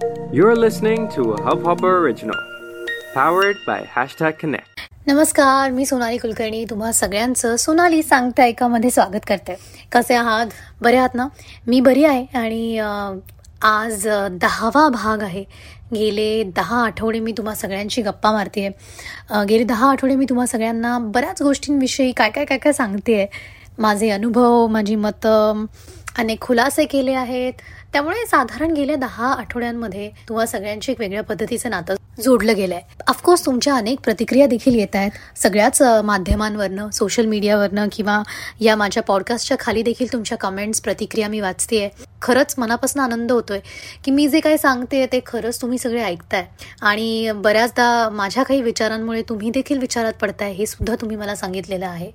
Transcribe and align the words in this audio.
You're 0.00 0.56
listening 0.56 1.08
to 1.14 1.22
a 1.32 1.40
Hubhopper 1.42 1.90
original, 2.02 2.38
powered 3.14 3.58
by 3.66 3.80
hashtag 3.96 4.38
Connect. 4.38 4.80
नमस्कार 5.06 5.70
मी 5.70 5.84
सोनाली 5.86 6.16
कुलकर्णी. 6.18 6.64
तुम्हा 6.70 6.92
सगळ्यांचं 6.92 7.56
सोनाली 7.56 8.02
सांगता 8.02 8.44
एकामध्ये 8.44 8.90
स्वागत 8.90 9.26
करते. 9.28 9.56
कसे 9.92 10.14
आहात? 10.14 10.46
बरे 10.80 10.96
आहात 10.96 11.14
ना? 11.14 11.26
मी 11.66 11.80
बरी 11.80 12.04
आहे 12.04 12.24
आणि 12.38 12.78
आज 13.62 14.08
दहावा 14.32 14.88
भाग 14.88 15.22
आहे. 15.22 15.44
गेले 15.94 16.42
दहा 16.56 16.84
आठवडे 16.84 17.20
मी 17.20 17.32
तुम्हा 17.38 17.54
सगळ्यांशी 17.54 18.02
गप्पा 18.02 18.32
मारते 18.32 18.68
गेले 19.48 19.64
दहा 19.64 19.90
आठवडे 19.90 20.16
मी 20.16 20.26
तुम्हा 20.28 20.46
सगळ्यांना 20.46 20.98
बऱ्याच 20.98 21.42
गोष्टींविषयी 21.42 22.12
काय 22.12 22.30
काय 22.30 22.44
काय 22.44 22.58
काय 22.58 22.72
सांगते 22.72 23.26
माझे 23.78 24.10
अनुभव 24.10 24.66
माझी 24.66 24.94
मतं 24.94 25.64
अनेक 26.18 26.40
खुलासे 26.40 26.84
केले 26.84 27.12
आहेत. 27.12 27.52
त्यामुळे 27.92 28.24
साधारण 28.26 28.72
गेल्या 28.74 28.96
दहा 28.96 29.32
आठवड्यांमध्ये 29.32 30.10
तुम्हा 30.28 30.44
सगळ्यांशी 30.46 30.92
एक 30.92 31.00
वेगळ्या 31.00 31.22
पद्धतीचं 31.22 31.70
नातं 31.70 31.94
जोडलं 32.22 32.54
गेलं 32.56 32.74
आहे 32.74 33.02
ऑफकोर्स 33.08 33.44
तुमच्या 33.46 33.74
अनेक 33.74 34.00
प्रतिक्रिया 34.00 34.46
देखील 34.46 34.74
येत 34.74 34.96
आहेत. 34.96 35.10
सगळ्याच 35.36 35.80
माध्यमांवरनं 36.04 36.90
सोशल 36.90 37.26
मीडियावरनं 37.26 37.88
किंवा 37.92 38.20
या 38.60 38.76
माझ्या 38.76 39.02
पॉडकास्टच्या 39.02 39.56
खाली 39.60 39.82
देखील 39.82 40.12
तुमच्या 40.12 40.38
कमेंट्स 40.38 40.80
प्रतिक्रिया 40.80 41.28
मी 41.28 41.40
वाचते 41.40 41.88
खरंच 42.22 42.54
मनापासून 42.58 43.02
आनंद 43.02 43.32
होतोय 43.32 43.60
की 44.04 44.10
मी 44.10 44.28
जे 44.28 44.40
काही 44.40 44.58
सांगते 44.58 45.04
ते 45.06 45.20
खरंच 45.26 45.60
तुम्ही 45.62 45.78
सगळे 45.78 46.02
ऐकताय. 46.02 46.44
आणि 46.82 47.30
बऱ्याचदा 47.34 48.08
माझ्या 48.12 48.42
काही 48.42 48.62
विचारांमुळे 48.62 49.22
तुम्ही 49.22 49.50
देखील 49.50 49.78
विचारात 49.78 50.12
पडताय 50.12 50.52
हे 50.52 50.66
सुद्धा 50.66 50.94
तुम्ही 51.00 51.16
मला 51.16 51.34
सांगितलेलं 51.34 51.86
आहे. 51.86 52.10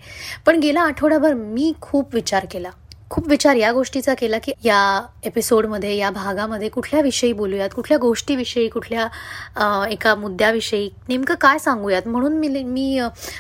पण 0.46 0.60
गेला 0.60 0.82
आठवडाभर 0.82 1.34
मी 1.34 1.72
खूप 1.82 2.16
विचार 2.16 2.46
केला. 2.52 2.70
खूप 3.12 3.28
विचार 3.28 3.56
या 3.56 3.72
गोष्टीचा 3.72 4.14
केला 4.14 4.38
की 4.38 4.52
या 4.64 4.80
एपिसोडमध्ये 5.26 5.96
या 5.98 6.10
भागामध्ये 6.10 6.70
कुठल्या 6.70 7.02
विषयी 7.02 7.32
बोलूयात? 7.34 7.70
कुठल्या 7.76 7.98
गोष्टीविषयी 7.98 8.68
कुठल्या 8.70 9.88
एका 9.92 10.16
मुद्द्याविषयी? 10.16 10.90
नेमकं 11.10 11.36
काय 11.42 11.60
सांगूयात? 11.60 12.08
म्हणून 12.08 12.38
मी 12.38 12.64
मी 12.64 13.00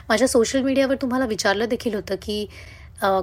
माझ्या 0.09 0.27
सोशल 0.27 0.61
मीडियावर 0.61 0.95
तुम्हाला 0.95 1.25
विचारलं 1.25 1.69
देखील 1.69 1.95
होतं 1.95 2.15
की 2.15 2.45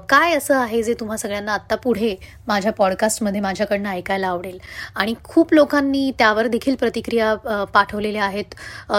काय 0.08 0.34
असं 0.36 0.56
आहे 0.56 0.82
जे 0.82 0.94
तुम्हा 1.00 1.16
सगळ्यांना 1.16 1.52
आत्ता 1.52 1.76
पुढे 1.76 2.14
माझ्या 2.46 2.72
पॉडकास्टमध्ये 2.72 3.40
माझ्याकडनं 3.40 3.88
ऐकायला 3.88 4.28
आवडेल? 4.28 4.58
आणि 4.94 5.14
खूप 5.24 5.52
लोकांनी 5.54 6.10
त्यावर 6.18 6.46
देखील 6.46 6.74
प्रतिक्रिया 6.74 7.64
पाठवलेल्या 7.74 8.24
आहेत. 8.24 8.54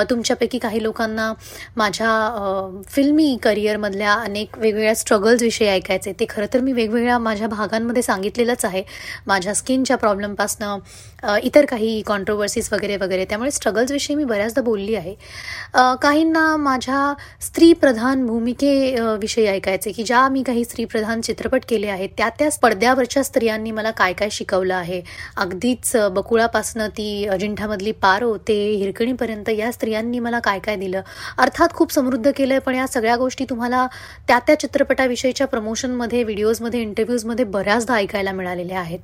तुमच्यापैकी 0.10 0.58
काही 0.60 0.82
लोकांना 0.84 1.32
माझ्या 1.76 2.82
फिल्मी 2.90 3.38
करिअरमधल्या 3.44 4.14
अनेक 4.14 4.58
वेगवेगळ्या 4.58 4.96
स्ट्रगल्सविषयी 4.96 5.68
ऐकायचे 5.68 6.14
ते 6.20 6.26
खरं 6.30 6.54
तर 6.54 6.62
मी 6.62 6.72
वेगवेगळ्या 6.74 7.18
माझ्या 7.20 7.48
भागांमध्ये 7.48 8.02
सांगितलेलंच 8.04 8.66
आहे. 8.66 8.84
माझ्या 9.28 9.54
स्किनच्या 9.54 9.98
प्रॉब्लेमपासनं 9.98 10.78
इतर 11.44 11.66
काही 11.66 12.02
कॉन्ट्रोवर्सीज 12.08 12.70
वगैरे 12.72 12.98
वगैरे 12.98 13.26
त्यामुळे 13.26 13.52
स्ट्रगल्सविषयी 13.52 14.16
मी 14.16 14.24
बऱ्याचदा 14.24 14.62
बोलली 14.62 14.96
आहे. 14.96 15.16
काहींना 16.02 16.56
माझ्या 16.58 17.14
स्त्रीप्रधान 17.42 18.26
भूमिके 18.26 18.74
विषयी 19.22 19.46
ऐकायचे 19.48 19.92
की 19.92 20.04
ज्या 20.04 20.28
मी 20.30 20.44
काही 20.44 20.63
स्त्रीप्रधान 20.64 21.22
चित्रपट 21.22 21.64
केले 21.70 21.88
आहेत. 21.88 22.10
त्या 22.18 22.30
त्या 22.30 22.50
पडद्यावरच्या 22.62 23.24
स्त्रियांनी 23.24 23.72
मला 23.72 23.92
काय 23.92 24.14
काय 24.14 24.30
शिकवलं 24.32 24.76
आहे? 24.76 25.02
अगदीच 25.38 25.96
बकुळापासनं 26.12 26.88
ती 26.88 27.26
अजिंठामधली 27.26 27.92
पारो 27.92 28.36
ते 28.48 28.56
हिरकणीपर्यंत 28.72 29.50
या 29.50 29.72
स्त्रियांनी 29.72 30.20
मला 30.20 30.40
काय 30.40 30.60
काय 30.60 30.76
दिलं? 30.76 31.02
अर्थात 31.38 31.74
खूप 31.74 31.92
समृद्ध 31.92 32.32
केलंय 32.38 32.60
पण 32.60 32.76
या 32.76 32.88
सगळ्या 32.88 33.16
गोष्टी 33.16 33.46
तुम्हाला 33.50 33.86
त्या 34.28 34.40
त्या 34.48 34.60
चित्रपटाविषयीच्या 34.60 35.48
प्रमोशनमध्ये 35.48 36.24
व्हिडिओजमध्ये 36.24 36.82
इंटरव्ह्यूजमध्ये 36.82 37.46
बऱ्याचदा 37.46 37.96
ऐकायला 37.96 38.32
मिळालेल्या 38.32 38.80
आहेत. 38.80 39.00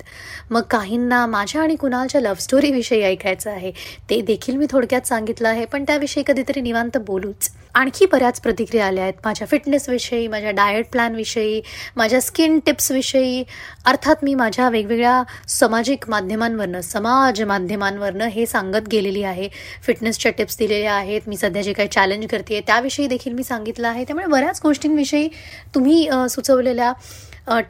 मग 0.50 0.62
काहींना 0.70 1.26
माझ्या 1.26 1.62
आणि 1.62 1.76
कुणालच्या 1.76 2.22
लव्ह 2.22 2.42
स्टोरीविषयी 2.42 3.02
ऐकायचं 3.04 3.50
आहे 3.50 3.72
ते 4.10 4.22
देखील 4.22 4.56
मी 4.56 4.66
थोडक्यात 4.70 5.08
सांगितलं 5.08 5.48
आहे 5.48 5.66
पण 5.66 5.84
त्याविषयी 5.84 6.24
कधीतरी 6.28 6.62
निवांत 6.62 6.98
बोलूच. 6.98 7.50
आणखी 7.74 8.06
बऱ्याच 8.12 8.40
प्रतिक्रिया 8.42 8.86
आल्या 8.86 9.04
आहेत. 9.04 9.14
माझ्या 9.26 9.48
फिटनेसविषयी 9.48 10.28
माझ्या 10.28 10.52
डाएट 10.52 10.90
प्लॅनविषयी 10.92 11.49
माझ्या 11.96 12.22
स्किन 12.22 12.60
टिप्सविषयी 12.66 13.44
अर्थात 13.86 14.24
मी 14.24 14.34
माझ्या 14.36 14.70
वेगवेगळ्या 14.70 15.22
सामाजिक 15.50 16.10
माध्यमांवरनं 16.10 16.82
समाज 16.82 17.42
माध्यमांवरनं 17.42 18.28
हे 18.28 18.46
सांगत 18.46 18.88
गेलेली 18.92 19.24
आहे. 19.24 19.48
फिटनेसच्या 19.84 20.32
टिप्स 20.32 20.58
दिलेल्या 20.58 20.94
आहेत. 20.94 21.22
मी 21.28 21.38
सध्या 21.38 21.62
जे 21.62 21.74
काही 21.74 21.90
चॅलेंज 21.90 22.26
करते 22.32 22.54
आहे 22.54 22.62
त्याविषयी 22.68 23.08
देखील 23.08 23.34
मी 23.34 23.44
सांगितलं 23.44 23.88
आहे. 23.88 24.04
त्यामुळे 24.04 24.26
बऱ्याच 24.28 24.60
गोष्टींविषयी 24.64 25.28
तुम्ही 25.76 26.08
सुचवलेल्या 26.30 26.94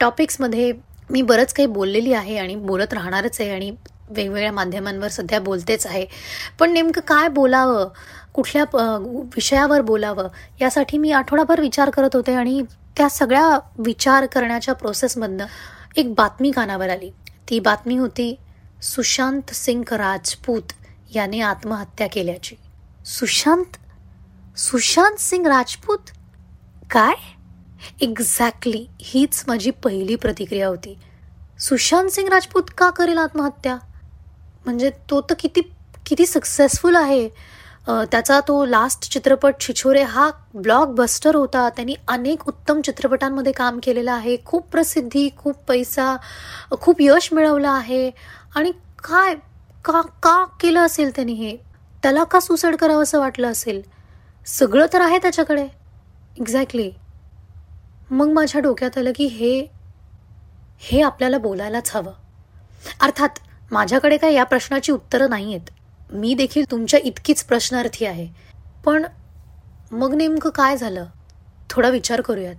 टॉपिक्समध्ये 0.00 0.72
मी 1.10 1.22
बरंच 1.22 1.52
काही 1.52 1.66
बोललेली 1.66 2.12
आहे 2.12 2.36
आणि 2.38 2.54
बोलत 2.56 2.92
राहणारच 2.94 3.40
आहे 3.40 3.50
आणि 3.50 3.70
वेगवेगळ्या 4.10 4.52
माध्यमांवर 4.52 5.08
सध्या 5.08 5.38
बोलतेच 5.40 5.86
आहे. 5.86 6.04
पण 6.58 6.72
नेमकं 6.72 7.00
काय 7.08 7.28
बोलावं? 7.28 7.88
कुठल्या 8.34 8.64
विषयावर 9.34 9.80
बोलावं? 9.80 10.28
यासाठी 10.60 10.98
मी 10.98 11.10
आठवडाभर 11.12 11.60
विचार 11.60 11.90
करत 11.90 12.16
होते 12.16 12.32
आणि 12.34 12.60
त्या 12.96 13.08
सगळ्या 13.08 13.58
विचार 13.78 14.26
करण्याच्या 14.26 14.74
प्रोसेसमधनं 14.74 15.46
एक 15.96 16.14
बातमी 16.14 16.50
कानावर 16.50 16.88
आली. 16.88 17.10
ती 17.48 17.60
बातमी 17.60 17.96
होती 17.96 18.38
सुशांत 18.82 19.50
सिंग 19.52 19.82
राजपूत 19.92 20.62
याने 21.14 21.40
आत्महत्या 21.40 22.06
केल्याची. 22.06 22.56
सुशांत? 23.06 23.76
सुशांत 24.58 25.16
सिंग 25.16 25.46
राजपूत? 25.46 25.98
काय? 26.90 27.14
एक्झॅक्टली 28.00 28.86
हीच 29.00 29.44
माझी 29.46 29.70
पहिली 29.70 30.14
प्रतिक्रिया 30.14 30.68
होती. 30.68 30.98
सुशांत 31.58 32.08
सिंग 32.08 32.28
राजपूत 32.28 32.62
का 32.78 32.90
करेल 32.90 33.18
आत्महत्या? 33.18 33.76
म्हणजे 34.64 34.90
तो 34.90 35.20
तर 35.20 35.34
किती 35.38 35.60
किती 36.06 36.26
सक्सेसफुल 36.26 36.96
आहे. 36.96 37.28
त्याचा 37.86 38.38
तो 38.40 38.64
लास्ट 38.64 39.10
चित्रपट 39.12 39.54
छिछोरे 39.60 40.02
हा 40.02 40.30
ब्लॉकबस्टर 40.54 41.34
होता. 41.34 41.68
त्यांनी 41.68 41.94
अनेक 42.08 42.46
उत्तम 42.48 42.80
चित्रपटांमध्ये 42.80 43.52
काम 43.52 43.78
केलेलं 43.82 44.12
आहे. 44.12 44.36
खूप 44.44 44.68
प्रसिद्धी 44.72 45.28
खूप 45.36 45.56
पैसा 45.68 46.16
खूप 46.80 47.00
यश 47.00 47.32
मिळवलं 47.32 47.68
आहे. 47.68 48.10
आणि 48.56 48.72
काय 49.04 49.34
का 49.84 50.00
का 50.22 50.44
केलं 50.60 50.80
असेल 50.80 51.10
त्यांनी 51.14 51.32
हे? 51.32 51.56
त्याला 52.02 52.24
का 52.24 52.40
सुसाईड 52.40 52.76
करावं 52.76 53.02
असं 53.02 53.18
वाटलं 53.20 53.50
असेल? 53.50 53.80
सगळं 54.46 54.86
तर 54.92 55.00
आहे 55.00 55.18
त्याच्याकडे. 55.18 55.66
एक्झॅक्टली 56.40 56.90
मग 58.10 58.32
माझ्या 58.32 58.60
डोक्यात 58.60 58.98
आलं 58.98 59.12
की 59.16 59.24
हे 59.26 59.66
हे 60.82 61.00
आपल्याला 61.02 61.38
बोलायलाच 61.38 61.90
हवं. 61.94 62.12
अर्थात 63.00 63.38
माझ्याकडे 63.70 64.16
काय 64.16 64.32
या 64.34 64.44
प्रश्नाची 64.44 64.92
उत्तरं 64.92 65.30
नाही 65.30 65.54
आहेत 65.54 65.70
मी 66.12 66.34
देखील 66.34 66.64
तुमच्या 66.70 67.00
इतकीच 67.04 67.44
प्रश्नार्थी 67.44 68.04
आहे. 68.04 68.28
पण 68.84 69.04
मग 69.92 70.14
नेमकं 70.14 70.50
काय 70.50 70.76
झालं? 70.76 71.06
थोडा 71.70 71.88
विचार 71.88 72.20
करूयात. 72.20 72.54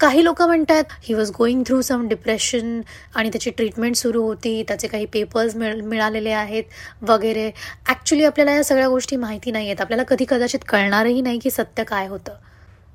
काही 0.00 0.24
लोक 0.24 0.42
म्हणतात 0.42 0.84
he 1.02 1.14
was 1.14 1.30
going 1.30 1.62
through 1.66 1.82
some 1.82 2.08
depression 2.08 2.80
आणि 3.14 3.28
त्याची 3.28 3.50
ट्रीटमेंट 3.50 3.96
सुरू 3.96 4.22
होती 4.22 4.64
त्याचे 4.68 4.88
काही 4.88 5.06
पेपर्स 5.06 5.56
मिळ 5.56 5.80
मिळालेले 5.80 6.30
आहेत 6.30 6.64
वगैरे. 7.02 7.50
ॲक्च्युली 7.88 8.24
आपल्याला 8.24 8.52
या 8.52 8.64
सगळ्या 8.64 8.88
गोष्टी 8.88 9.16
माहिती 9.16 9.50
नाही 9.50 9.66
आहेत. 9.66 9.80
आपल्याला 9.80 10.02
कधी 10.02 10.24
कदाचित 10.28 10.60
कळणारही 10.68 11.20
नाही 11.20 11.38
की 11.38 11.50
सत्य 11.50 11.84
काय 11.84 12.06
होतं. 12.06 12.32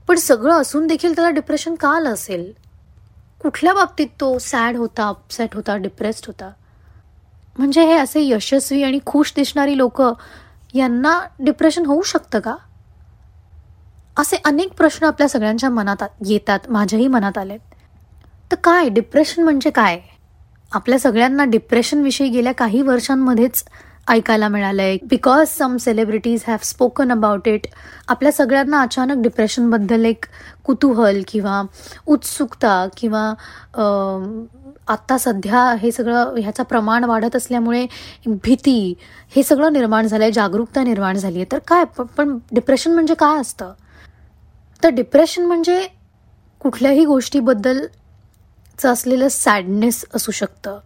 पण 0.08 0.16
सगळं 0.16 0.62
असून 0.62 0.88
देखील 0.88 1.16
त्याला 1.16 1.30
डिप्रेशन 1.30 1.76
का 1.76 1.90
आलं 1.90 2.14
असेल? 2.14 2.54
कुठल्या 3.42 3.74
बाबतीत 3.74 4.08
तो 4.20 4.40
सॅड 4.40 4.76
होता 4.76 5.08
अपसेट 5.08 5.56
होता 5.56 5.78
डिप्रेस्ड 5.78 6.24
होता? 6.28 6.52
म्हणजे 7.58 7.86
हे 7.86 7.94
असे 7.94 8.22
यशस्वी 8.22 8.84
आणि 8.84 9.00
खुश 9.06 9.34
दिसणारी 9.36 9.78
लोक 9.78 10.02
यांना 10.74 11.20
डिप्रेशन 11.40 11.86
होऊ 11.86 12.02
शकतं 12.02 12.40
का? 12.40 12.56
असे 14.18 14.38
अनेक 14.46 14.74
प्रश्न 14.74 15.06
आपल्या 15.06 15.30
सगळ्यांच्या 15.30 15.70
मनात 15.70 16.04
येतात 16.28 16.60
माझ्याही 16.70 17.08
मनात 17.08 17.38
आलेत. 17.38 17.60
तर 18.52 18.56
काय? 18.64 18.90
डिप्रेशन 18.90 19.44
म्हणजे 19.44 19.70
काय? 19.70 20.00
आपल्या 20.72 21.00
सगळ्यांना 21.00 21.46
डिप्रेशनविषयी 21.46 22.30
गेल्या 22.30 22.54
काही 22.54 22.82
वर्षांमध्येच 22.82 23.64
ऐकायला 24.08 24.48
मिळालंय. 24.48 24.98
Because 25.04 25.48
some 25.48 25.78
celebrities 25.78 26.44
have 26.48 26.58
spoken 26.64 27.12
about 27.12 27.48
it 27.48 27.68
आपल्या 28.08 28.32
सगळ्यांना 28.32 28.82
अचानक 28.82 29.22
डिप्रेशनबद्दल 29.24 30.06
एक 30.06 30.26
कुतूहल 30.66 31.22
किंवा 31.28 31.62
उत्सुकता 32.08 32.86
किंवा 32.98 33.24
आत्ता 34.88 35.18
सध्या 35.18 35.64
हे 35.80 35.92
सगळं 35.92 36.34
ह्याचं 36.38 36.64
प्रमाण 36.64 37.04
वाढत 37.04 37.36
असल्यामुळे 37.36 37.86
भीती 38.44 38.94
हे 39.36 39.44
सगळं 39.44 39.74
निर्माण 39.74 40.08
झालं 40.08 40.24
आहे 40.24 40.32
जागरूकता 40.32 40.84
निर्माण 40.84 41.18
झाली 41.18 41.40
आहे 41.40 41.52
तर 41.52 41.60
काय 41.68 41.84
पण 42.18 42.38
डिप्रेशन 42.52 42.94
म्हणजे 42.94 43.14
काय 43.14 43.40
असतं? 43.42 43.72
तर 44.84 44.90
डिप्रेशन 44.90 45.46
म्हणजे 45.46 45.88
कुठल्याही 46.62 47.06
गोष्टीबद्दलचं 47.06 48.90
असलेलं 48.92 49.28
सॅडनेस 49.28 50.04
असू 50.16 50.32
शकतं. 50.32 50.80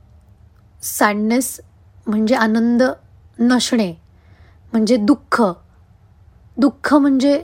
सॅडनेस 0.84 1.60
म्हणजे 2.08 2.36
आनंद 2.36 2.84
नसणे 3.40 3.92
म्हणजे 4.74 4.96
दुःख. 4.98 5.42
दुःख 6.58 6.94
म्हणजे 6.94 7.42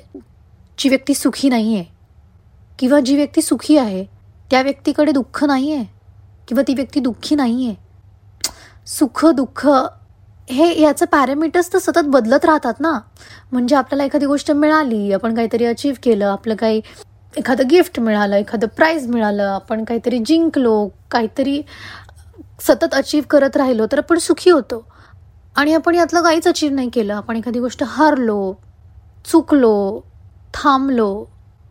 जी 0.77 0.89
व्यक्ती 0.89 1.13
सुखी 1.13 1.49
नाही 1.49 1.75
आहे 1.75 1.93
किंवा 2.79 2.99
जी 2.99 3.15
व्यक्ती 3.15 3.41
सुखी 3.41 3.77
आहे 3.77 4.03
त्या 4.51 4.61
व्यक्तीकडे 4.61 5.11
दुःख 5.11 5.43
नाही 5.43 5.71
आहे 5.73 5.85
किंवा 6.47 6.63
ती 6.67 6.73
व्यक्ती 6.73 6.99
दुःखी 6.99 7.35
नाही 7.35 7.67
आहे 7.67 7.75
सुख 8.87 9.25
दुःख 9.25 9.67
हे 10.49 10.81
याचं 10.81 11.05
पॅरामीटर्स 11.05 11.71
तर 11.73 11.79
सतत 11.79 12.07
बदलत 12.07 12.45
राहतात 12.45 12.79
ना. 12.79 12.91
म्हणजे 13.51 13.75
आपल्याला 13.75 14.03
एखादी 14.03 14.25
गोष्ट 14.25 14.51
मिळाली 14.51 15.11
आपण 15.13 15.35
काहीतरी 15.35 15.65
अचीव 15.65 15.93
केलं 16.03 16.25
आपलं 16.25 16.55
काही 16.55 16.81
एखादं 17.37 17.67
गिफ्ट 17.69 17.99
मिळालं 17.99 18.35
एखादं 18.35 18.67
प्राईज 18.67 19.07
मिळालं 19.07 19.43
आपण 19.43 19.83
काहीतरी 19.83 20.19
जिंकलो 20.25 20.87
काहीतरी 21.11 21.61
सतत 22.67 22.93
अचीव 22.93 23.23
करत 23.29 23.57
राहिलो 23.57 23.85
तर 23.91 23.97
आपण 23.97 24.17
सुखी 24.17 24.49
होतो. 24.49 24.83
आणि 25.55 25.73
आपण 25.73 25.95
यातलं 25.95 26.23
काहीच 26.23 26.47
अचीव 26.47 26.73
नाही 26.73 26.89
केलं. 26.89 27.13
आपण 27.13 27.37
एखादी 27.37 27.59
गोष्ट 27.59 27.83
हरलो 27.87 28.53
चुकलो 29.25 30.01
थांबलो 30.53 31.25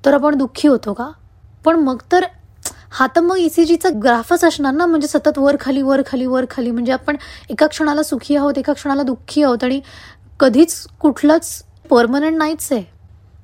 तर 0.05 0.15
आपण 0.15 0.35
दुःखी 0.35 0.69
होतो 0.69 0.93
का? 0.93 1.11
पण 1.65 1.77
मग 1.77 2.03
तर 2.13 2.25
हा 2.91 3.07
तर 3.07 3.21
मग 3.21 3.37
ई 3.37 3.49
सी 3.49 3.65
जीचा 3.65 3.89
ग्राफच 4.03 4.45
असणार 4.45 4.73
ना? 4.73 4.87
म्हणजे 4.87 5.09
सतत 5.09 5.39
वर 5.39 5.57
खाली 5.61 5.83
वर 5.83 6.03
खाली 6.07 6.27
वर 6.27 6.45
खाली. 6.51 6.71
म्हणजे 6.71 6.93
आपण 6.93 7.17
एका 7.51 7.67
क्षणाला 7.67 8.03
सुखी 8.03 8.37
आहोत 8.37 8.59
एका 8.59 8.73
क्षणाला 8.73 9.03
दुःखी 9.03 9.43
आहोत 9.43 9.65
आणि 9.65 9.81
कधीच 10.41 10.87
कुठलंच 11.01 11.63
परमनंट 11.91 12.37
नाहीच 12.37 12.69
आहे. 12.73 12.85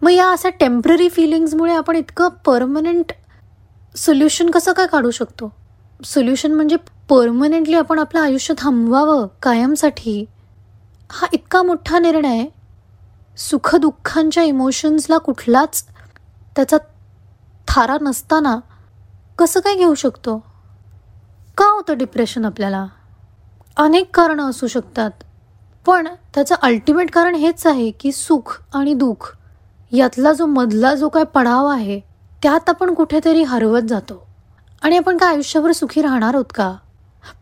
मग 0.02 0.10
या 0.10 0.30
अशा 0.32 0.48
टेंपररी 0.48 1.08
फिलिंग्समुळे 1.08 1.74
आपण 1.74 1.96
इतकं 1.96 2.28
परमनंट 2.28 3.12
सोल्युशन 3.96 4.50
कसं 4.50 4.72
काय 4.72 4.86
काढू 4.86 5.10
शकतो? 5.10 5.52
सोल्युशन 6.04 6.52
म्हणजे 6.52 6.76
परमनंटली 7.08 7.74
आपण 7.74 7.98
आपलं 7.98 8.20
आयुष्य 8.20 8.54
थांबवावं 8.58 9.26
कायमसाठी. 9.42 10.24
हा 11.10 11.26
इतका 11.32 11.62
मोठा 11.62 11.98
निर्णय 11.98 12.44
सुखदुःखांच्या 13.38 14.42
इमोशन्सला 14.42 15.18
कुठलाच 15.18 15.84
त्याचा 16.56 16.76
थारा 17.68 17.96
नसताना 18.00 18.60
कसं 19.38 19.60
काय 19.60 19.74
घेऊ 19.74 19.94
शकतो? 19.94 20.38
का 21.56 21.64
होतं 21.64 21.98
डिप्रेशन 21.98 22.44
आपल्याला? 22.44 22.86
अनेक 23.76 24.16
कारणं 24.16 24.50
असू 24.50 24.66
शकतात. 24.66 25.10
पण 25.86 26.08
त्याचं 26.34 26.54
अल्टिमेट 26.62 27.10
कारण 27.10 27.34
हेच 27.34 27.66
आहे 27.66 27.90
की 27.90 28.12
सुख 28.12 28.62
आणि 28.74 28.94
दुःख 28.94 29.36
यातला 29.92 30.32
जो 30.32 30.46
मधला 30.46 30.94
जो 30.94 31.08
काय 31.08 31.24
पडाव 31.24 31.66
आहे 31.66 32.00
त्यात 32.42 32.68
आपण 32.68 32.94
कुठेतरी 32.94 33.42
हरवत 33.42 33.80
जातो. 33.80 34.26
आणि 34.82 34.96
आपण 34.96 35.16
काय 35.16 35.28
आयुष्यभर 35.28 35.72
सुखी 35.72 36.02
राहणार 36.02 36.34
आहोत 36.34 36.44
का? 36.54 36.76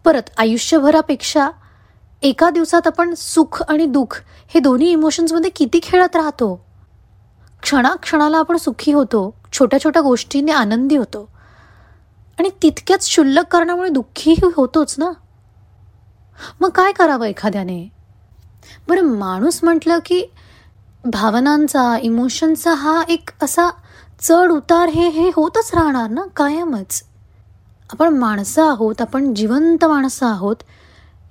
परत 0.04 0.22
आयुष्यभरापेक्षा 0.38 1.50
एका 2.22 2.50
दिवसात 2.50 2.86
आपण 2.86 3.14
सुख 3.16 3.62
आणि 3.62 3.86
दुःख 3.86 4.22
हे 4.48 4.60
दोन्ही 4.60 4.90
इमोशन्समध्ये 4.90 5.50
किती 5.50 5.80
खेळत 5.82 6.16
राहतो? 6.16 6.67
क्षणाक्षणाला 7.62 8.38
आपण 8.38 8.56
सुखी 8.56 8.92
होतो 8.92 9.34
छोट्या 9.52 9.80
छोट्या 9.80 10.02
गोष्टींनी 10.02 10.52
आनंदी 10.52 10.96
होतो. 10.96 11.28
आणि 12.38 12.50
तितक्याच 12.62 13.00
क्षुल्लक 13.00 13.44
कारणामुळे 13.44 13.88
दुःखीही 13.88 14.50
होतोच 14.56 14.94
ना? 14.98 15.10
मग 16.60 16.68
काय 16.68 16.92
करावं 16.92 17.26
एखाद्याने? 17.26 17.88
बरं 18.88 19.02
माणूस 19.02 19.60
म्हटलं 19.62 19.98
की 20.06 20.24
भावनांचा 21.04 21.98
इमोशनचा 22.02 22.74
हा 22.74 23.02
एक 23.08 23.30
असा 23.42 23.70
चढ 24.20 24.50
उतार 24.50 24.88
हे 24.88 25.08
हे 25.08 25.30
होतच 25.36 25.70
राहणार 25.74 26.10
ना 26.10 26.22
कायमच. 26.36 27.02
आपण 27.92 28.08
माणसं 28.08 28.70
आहोत 28.70 29.00
आपण 29.00 29.34
जिवंत 29.34 29.84
माणसं 29.84 30.26
आहोत 30.26 30.56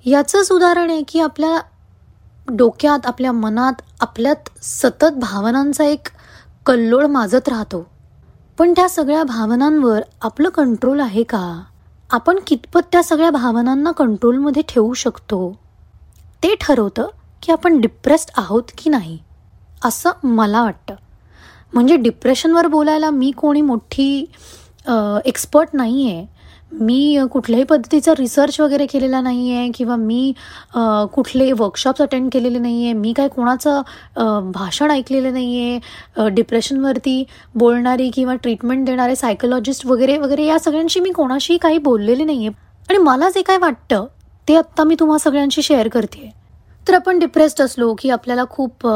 याचंच 0.06 0.52
उदाहरण 0.52 0.90
आहे 0.90 1.04
की 1.04 1.20
आपल्या 1.20 1.60
डोक्यात 2.48 3.06
आपल्या 3.06 3.32
मनात 3.32 3.82
आपल्यात 4.00 4.50
सतत 4.64 5.14
भावनांचा 5.16 5.84
एक 5.84 6.08
कल्लोळ 6.68 7.06
माजत 7.06 7.50
राहतो. 7.50 7.86
पण 8.58 8.72
त्या 8.76 8.88
सगळ्या 8.90 9.24
भावनांवर 9.24 10.02
आपलं 10.22 10.50
कंट्रोल 10.50 11.00
आहे 11.00 11.24
का? 11.24 11.62
आपण 12.10 12.40
कितपत 12.48 12.88
त्या 12.92 13.04
सगळ्या 13.04 13.30
भावनांना 13.30 13.92
कंट्रोलमध्ये 13.92 14.64
ठेवू 14.70 14.94
शकतो? 14.94 15.52
ते 16.44 16.54
ठरवतं 16.62 17.08
की 17.44 17.52
आपण 17.52 17.80
डिप्रेस्ड 17.82 18.32
आहोत 18.38 18.72
की 18.78 18.90
नाही 18.90 19.18
असं 19.86 20.12
मला 20.24 20.62
वाटतं. 20.64 20.96
म्हणजे 21.74 21.96
डिप्रेशनवर 21.98 22.68
बोलायला 22.68 23.10
मी 23.10 23.32
कोणी 23.32 23.62
मोठी 23.62 24.26
एक्सपर्ट 25.26 25.70
नाही 25.74 26.10
आहे 26.12 26.26
मी 26.72 27.26
कुठल्याही 27.32 27.64
पद्धतीचा 27.64 28.14
रिसर्च 28.18 28.60
वगैरे 28.60 28.86
केलेला 28.86 29.22
नाही 29.22 29.52
आहे 29.52 29.70
किंवा 29.76 29.96
मी 29.96 30.34
कुठले 31.14 31.52
वर्कशॉप्स 31.52 32.02
अटेंड 32.02 32.30
केलेले 32.32 32.60
नाही 32.60 32.84
आहे 32.84 32.94
मी 32.94 33.14
काय 33.14 33.28
कोणाचं 33.28 33.82
भाषण 34.52 34.92
ऐकलेलं 34.92 35.34
नाही 35.34 35.60
आहे 35.62 36.30
डिप्रेशनवरती 36.30 37.24
बोलणारी 37.56 38.10
किंवा 38.10 38.36
ट्रीटमेंट 38.36 38.86
देणारे 38.86 39.16
सायकोलॉजिस्ट 39.16 39.86
वगैरे 39.86 40.18
वगैरे 40.18 40.46
या 40.46 40.60
सगळ्यांशी 40.60 41.00
मी 41.00 41.12
कोणाशी 41.12 41.58
काही 41.58 41.78
बोललेले 41.78 42.24
नाही 42.24 42.48
आहे 42.48 42.56
आणि 42.90 42.98
मला 42.98 43.30
जे 43.30 43.42
काय 43.42 43.58
वाटतं 43.58 44.06
ते 44.48 44.56
आत्ता 44.56 44.84
मी 44.84 44.96
तुम्हा 45.00 45.18
सगळ्यांशी 45.18 45.62
शेअर 45.62 45.88
करते 45.88 46.37
तर 46.88 46.94
आपण 46.94 47.20
डिप्रेस्ड 47.20 47.62
असलो 47.62 47.94
की 48.00 48.10
आपल्याला 48.10 48.44
खूप 48.50 48.88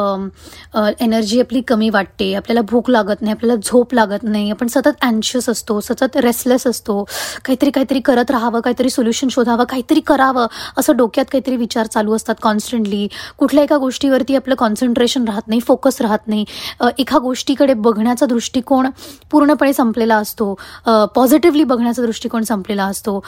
एनर्जी 1.00 1.40
आपली 1.42 1.62
कमी 1.68 1.90
वाटते. 1.90 2.34
आपल्याला 2.36 2.62
भूक 2.70 2.90
लागत 2.90 3.22
नाही 3.22 3.32
आपल्याला 3.32 3.60
झोप 3.64 3.94
लागत 3.94 4.24
नाही. 4.24 4.52
आपण 4.52 4.68
सतत 4.68 5.04
अँशियस 5.04 5.50
असतो 5.50 5.80
सतत 5.80 6.18
रेस्टलेस 6.24 6.68
असतो. 6.68 7.04
काहीतरी 7.46 7.72
काहीतरी 7.72 8.00
करत 8.00 8.32
राहावं 8.32 8.62
काहीतरी 8.62 8.90
सोल्युशन 8.90 9.28
शोधावं 9.32 9.66
काहीतरी 9.70 10.00
करावं 10.08 10.48
असं 10.78 10.98
डोक्यात 10.98 11.26
काहीतरी 11.32 11.56
विचार 11.58 11.88
चालू 11.88 12.16
असतात 12.16 12.36
कॉन्स्टंटली 12.42 13.08
कुठल्या 13.38 13.64
एका 13.64 13.78
गोष्टीवरती 13.78 14.36
आपलं 14.36 14.56
कॉन्सन्ट्रेशन 14.56 15.26
राहत 15.28 15.48
नाही 15.48 15.60
फोकस 15.68 16.02
राहत 16.02 16.28
नाही. 16.28 16.46
एका 16.98 17.18
गोष्टीकडे 17.20 17.74
बघण्याचा 17.74 18.26
दृष्टिकोन 18.26 18.90
पूर्णपणे 19.32 19.74
संपलेला 19.74 20.16
असतो. 20.18 20.54
पॉझिटिव्हली 21.16 21.64
बघण्याचा 21.64 22.02
दृष्टिकोन 22.02 22.44
संपलेला 22.44 22.86
असतो. 22.86 23.20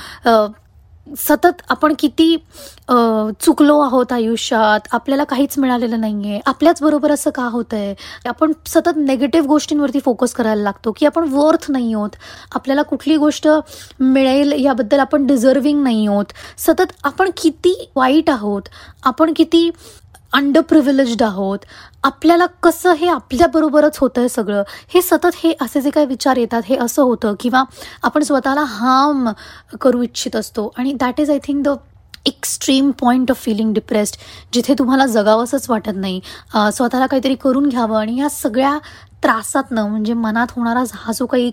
सतत 1.07 1.61
आपण 1.69 1.93
किती 1.99 2.35
चुकलो 3.39 3.79
आहोत 3.79 4.11
आयुष्यात 4.11 4.87
आपल्याला 4.91 5.23
काहीच 5.23 5.57
मिळालेलं 5.59 5.99
नाही 6.01 6.29
आहे 6.29 6.39
आपल्याच 6.45 6.81
बरोबर 6.81 7.11
असं 7.11 7.29
का 7.29 7.43
होतं 7.43 7.77
आहे 7.77 8.29
आपण 8.29 8.51
सतत 8.67 8.97
नेगेटिव्ह 8.97 9.47
गोष्टींवरती 9.47 9.99
फोकस 9.99 10.33
करायला 10.33 10.61
लागतो 10.63 10.91
की 10.91 11.05
आपण 11.05 11.27
वर्थ 11.31 11.69
नाही 11.69 11.93
आहोत 11.93 12.15
आपल्याला 12.55 12.81
कुठली 12.81 13.15
गोष्ट 13.15 13.47
मिळेल 13.99 14.53
याबद्दल 14.55 14.99
आपण 14.99 15.25
डिझर्विंग 15.27 15.83
नाही 15.83 16.05
आहोत 16.07 16.33
सतत 16.57 16.93
आपण 17.03 17.29
किती 17.37 17.75
वाईट 17.95 18.29
आहोत 18.29 18.69
आपण 19.03 19.33
किती 19.35 19.69
अंडर 20.33 20.61
प्रिव्हिलेज्ड 20.61 21.21
आहोत. 21.23 21.59
आपल्याला 22.03 22.45
कसं 22.63 22.93
हे 22.93 23.07
आपल्याबरोबरच 23.07 23.97
होतं 23.97 24.21
आहे 24.21 24.29
सगळं? 24.29 24.63
हे 24.93 25.01
सतत 25.01 25.35
हे 25.43 25.53
असे 25.61 25.81
जे 25.81 25.89
काही 25.89 26.05
विचार 26.05 26.37
येतात 26.37 26.61
हे 26.65 26.77
असं 26.77 27.01
होतं 27.03 27.35
किंवा 27.39 27.63
आपण 28.03 28.23
स्वतःला 28.23 28.63
हार्म 28.67 29.29
करू 29.81 30.01
इच्छित 30.01 30.35
असतो. 30.35 30.71
आणि 30.77 30.93
that 30.93 31.19
is 31.21 31.29
I 31.31 31.39
think 31.43 31.63
the 31.67 31.75
extreme 32.25 32.91
point 32.91 33.31
of 33.31 33.43
feeling 33.43 33.73
depressed 33.73 34.15
जिथे 34.53 34.73
तुम्हाला 34.79 35.05
जगावंसंच 35.07 35.69
वाटत 35.69 35.95
नाही. 35.95 36.19
स्वतःला 36.73 37.05
काहीतरी 37.05 37.35
करून 37.35 37.67
घ्यावं 37.69 37.99
आणि 37.99 38.19
या 38.19 38.29
सगळ्या 38.29 38.77
त्रासातनं 39.23 39.89
म्हणजे 39.89 40.13
मनात 40.13 40.47
होणारा 40.55 40.83
हा 40.93 41.11
जो 41.11 41.25
काही 41.25 41.51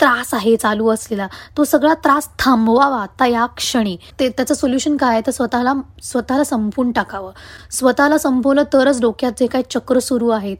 त्रास 0.00 0.34
आहे 0.34 0.56
चालू 0.56 0.88
असलेला. 0.88 1.26
तो 1.56 1.64
सगळा 1.64 1.94
त्रास 1.94 2.28
थांबवावा 2.38 3.02
आता 3.02 3.26
या 3.26 3.46
क्षणी. 3.46 3.96
ते 4.20 4.28
त्याचं 4.28 4.54
सोल्युशन 4.54 4.96
काय 4.96 5.12
आहे? 5.12 5.22
तर 5.26 5.30
स्वतःला 5.30 5.72
स्वतःला 6.02 6.44
संपून 6.44 6.92
टाकावं. 6.92 7.32
स्वतःला 7.70 8.18
संपवलं 8.18 8.62
तरच 8.72 9.00
डोक्यात 9.00 9.32
जे 9.38 9.46
काही 9.46 9.64
चक्र 9.70 9.98
सुरू 9.98 10.28
आहेत 10.28 10.56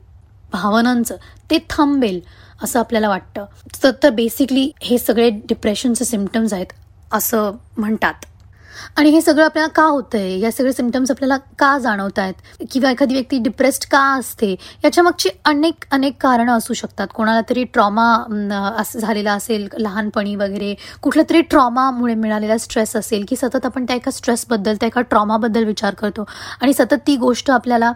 भावनांचं 0.52 1.16
ते 1.50 1.59
थांबेल 1.71 2.21
असं 2.62 2.78
आपल्याला 2.78 3.09
वाटतं. 3.09 3.45
तर 3.85 4.11
बेसिकली 4.11 4.71
हे 4.83 4.99
सगळे 4.99 5.30
डिप्रेशनचे 5.30 6.04
सिमटम्स 6.04 6.52
आहेत 6.52 6.73
असं 7.12 7.52
म्हणतात. 7.76 8.14
आणि 8.97 9.11
हे 9.11 9.20
सगळं 9.20 9.44
आपल्याला 9.44 9.68
का 9.75 9.82
होतंय? 9.82 10.38
या 10.40 10.52
सगळे 10.52 10.73
सिमटम्स 10.73 11.11
आपल्याला 11.11 11.37
का 11.58 11.76
जाणवत 11.78 12.18
आहेत? 12.18 12.35
किंवा 12.70 12.90
एखादी 12.90 13.14
व्यक्ती 13.14 13.38
डिप्रेस्ड 13.38 13.85
का 13.90 14.00
असते? 14.18 14.54
याच्या 14.85 15.04
मागची 15.04 15.28
अनेक 15.44 15.85
अनेक 15.90 16.16
कारणं 16.20 16.56
असू 16.56 16.75
शकतात. 16.75 17.06
कोणाला 17.14 17.40
तरी 17.50 17.64
ट्रॉमा 17.64 18.06
झालेला 19.00 19.32
असेल 19.32 19.68
लहानपणी 19.78 20.35
वगैरे 20.37 20.75
कुठल्या 21.02 21.25
तरी 21.30 21.40
ट्रॉमामुळे 21.40 22.14
मिळालेला 22.14 22.58
स्ट्रेस 22.58 22.97
असेल 22.97 23.25
की 23.28 23.37
सतत 23.37 23.66
आपण 23.66 23.85
त्या 23.85 23.97
एका 23.97 24.11
स्ट्रेसबद्दल 24.11 24.75
त्या 24.75 24.87
एका 24.87 25.00
ट्रॉमाबद्दल 25.00 25.64
विचार 25.64 25.94
करतो. 25.94 26.25
आणि 26.62 26.73
सतत 26.73 26.94
ती 27.06 27.16
गोष्ट 27.16 27.50
आपल्याला 27.50 27.92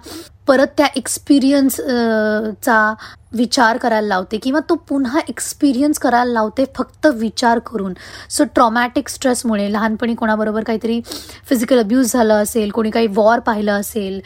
परत 0.48 0.66
त्या 0.76 0.86
एक्सपिरियन्सचा 0.96 2.94
विचार 3.34 3.76
करायला 3.76 4.08
लावते 4.08 4.38
किंवा 4.38 4.60
तो 4.68 4.74
पुन्हा 4.88 5.20
एक्सपिरियन्स 5.28 5.98
करायला 5.98 6.32
लावते 6.32 6.64
फक्त 6.76 7.06
विचार 7.14 7.58
करून. 7.66 7.92
सो 8.30 8.44
ट्रॉमॅटिक 8.54 9.08
स्ट्रेसमुळे 9.08 9.72
लहानपणी 9.72 10.14
कोणाबरोबर 10.14 10.64
काहीतरी 10.64 11.00
फिजिकल 11.48 11.78
अब्यूज 11.78 12.12
झालं 12.12 12.42
असेल 12.42 12.70
कोणी 12.70 12.90
काही 12.90 13.06
वॉर 13.16 13.38
पाहिलं 13.38 13.72
असेल 13.72 14.20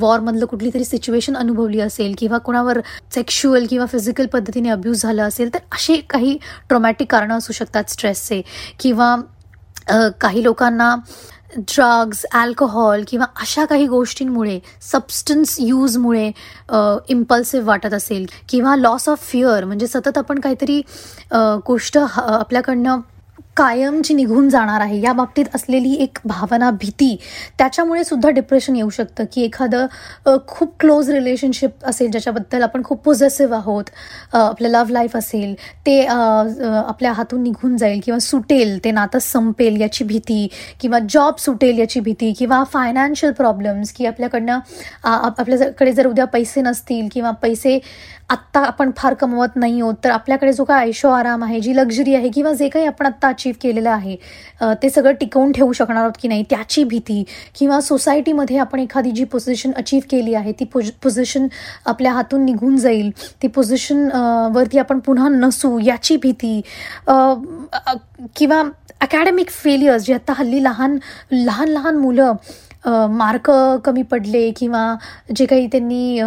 वॉरमधलं 0.00 0.44
कुठली 0.46 0.70
तरी 0.74 0.84
सिच्युएशन 0.84 1.36
अनुभवली 1.36 1.80
असेल 1.80 2.14
किंवा 2.18 2.38
कोणावर 2.38 2.80
सेक्शुअल 3.14 3.66
किंवा 3.70 3.86
फिजिकल 3.86 4.26
पद्धतीने 4.26 4.68
अब्यूज 4.68 5.02
झालं 5.02 5.22
असेल 5.22 5.54
तर 5.54 5.58
असे 5.72 5.96
काही 6.10 6.38
ट्रॉमॅटिक 6.68 7.10
कारणं 7.12 7.38
असू 7.38 7.52
शकतात 7.52 7.90
स्ट्रेसचे 7.90 8.42
किंवा 8.80 9.14
काही 10.20 10.42
लोकांना 10.44 10.94
ड्रग्ज 11.56 12.24
अल्कोहोल 12.34 13.02
किंवा 13.08 13.26
अशा 13.40 13.64
काही 13.64 13.86
गोष्टींमुळे 13.86 14.58
सबस्टन्स 14.82 15.56
यूजमुळे 15.60 16.26
इम्पल्सिव्ह 17.08 17.66
वाटत 17.66 17.94
असेल 17.94 18.26
किंवा 18.48 18.76
लॉस 18.76 19.08
ऑफ 19.08 19.22
फिअर 19.22 19.64
म्हणजे 19.64 19.86
सतत 19.86 20.18
आपण 20.18 20.40
काहीतरी 20.40 20.80
गोष्ट 21.66 21.98
आपल्याकडनं 22.16 23.00
कायमची 23.58 24.14
निघून 24.14 24.48
जाणार 24.48 24.80
आहे 24.80 25.00
या 25.00 25.12
बाबतीत 25.12 25.44
असलेली 25.54 25.92
एक 26.02 26.18
भावना 26.24 26.70
भीती 26.70 27.16
त्याच्यामुळे 27.58 28.04
सुद्धा 28.04 28.30
डिप्रेशन 28.30 28.76
येऊ 28.76 28.90
शकतं. 28.90 29.24
की 29.32 29.42
एखादं 29.42 29.86
खूप 30.48 30.74
क्लोज 30.80 31.10
रिलेशनशिप 31.10 31.84
असेल 31.84 32.10
ज्याच्याबद्दल 32.10 32.62
आपण 32.62 32.82
खूप 32.84 33.02
पॉझिटिव्ह 33.04 33.54
आहोत 33.56 33.84
आपलं 34.34 34.68
लव्ह 34.68 34.92
लाईफ 34.92 35.16
असेल 35.16 35.54
ते 35.86 36.00
आपल्या 36.04 37.12
हातून 37.12 37.42
निघून 37.42 37.76
जाईल 37.76 38.00
किंवा 38.04 38.18
सुटेल 38.18 38.78
ते 38.84 38.90
नातं 38.90 39.18
संपेल 39.18 39.80
याची 39.80 40.04
भीती 40.04 40.46
किंवा 40.80 40.98
जॉब 41.08 41.38
सुटेल 41.38 41.78
याची 41.78 42.00
भीती 42.00 42.32
किंवा 42.38 42.62
फायनान्शियल 42.64 43.32
प्रॉब्लेम्स 43.32 43.92
की 43.92 44.06
आपल्याकडनं 44.06 44.58
आपल्याकडे 45.04 45.92
जर 45.92 46.06
उद्या 46.06 46.24
पैसे 46.24 46.60
नसतील 46.60 47.08
किंवा 47.12 47.30
पैसे 47.42 47.78
आत्ता 48.30 48.60
आपण 48.60 48.90
फार 48.96 49.14
कमवत 49.14 49.56
नाही 49.56 49.80
आहोत 49.80 49.94
तर 50.04 50.10
आपल्याकडे 50.10 50.52
जो 50.52 50.64
काय 50.64 50.88
ऐशो 50.88 51.08
आराम 51.08 51.44
आहे 51.44 51.60
जी 51.60 51.76
लक्झरी 51.76 52.14
आहे 52.14 52.28
किंवा 52.28 52.52
जे 52.52 52.68
काही 52.68 52.86
आपण 52.86 53.06
आत्ता 53.06 53.28
अचीव 53.28 53.47
केलेलं 53.62 53.90
आहे. 53.90 54.16
ते 54.82 54.90
सगळं 54.90 55.12
टिकवून 55.20 55.52
ठेवू 55.52 55.72
शकणार 55.72 56.02
आहोत 56.02 56.18
की 56.22 56.28
नाही 56.28 56.42
त्याची 56.50 56.84
भीती 56.84 57.22
किंवा 57.58 57.80
सोसायटीमध्ये 57.80 58.58
आपण 58.58 58.80
एखादी 58.80 59.10
जी 59.10 59.24
पोझिशन 59.24 59.72
अचीव 59.76 60.00
केली 60.10 60.34
आहे 60.34 60.52
ती 60.60 60.64
पोझिशन 61.02 61.46
आपल्या 61.86 62.12
हातून 62.12 62.44
निघून 62.44 62.76
जाईल. 62.76 63.10
ती 63.42 63.48
पोझिशन 63.48 64.08
वरती 64.54 64.78
आपण 64.78 64.98
पुन्हा 64.98 65.28
नसू 65.28 65.78
याची 65.84 66.16
भीती 66.16 66.60
किंवा 68.36 68.62
अकॅडमिक 69.00 69.50
फेलियर्स 69.50 70.06
जे 70.06 70.14
आता 70.14 70.32
हल्ली 70.36 70.62
लहान 70.62 70.96
लहान 71.32 71.68
लहान 71.68 71.96
मुलं 71.96 72.32
मार्क 72.84 73.50
कमी 73.84 74.02
पडले 74.02 74.50
किंवा 74.56 74.82
जे 75.36 75.46
काही 75.46 75.66
त्यांनी 75.66 76.20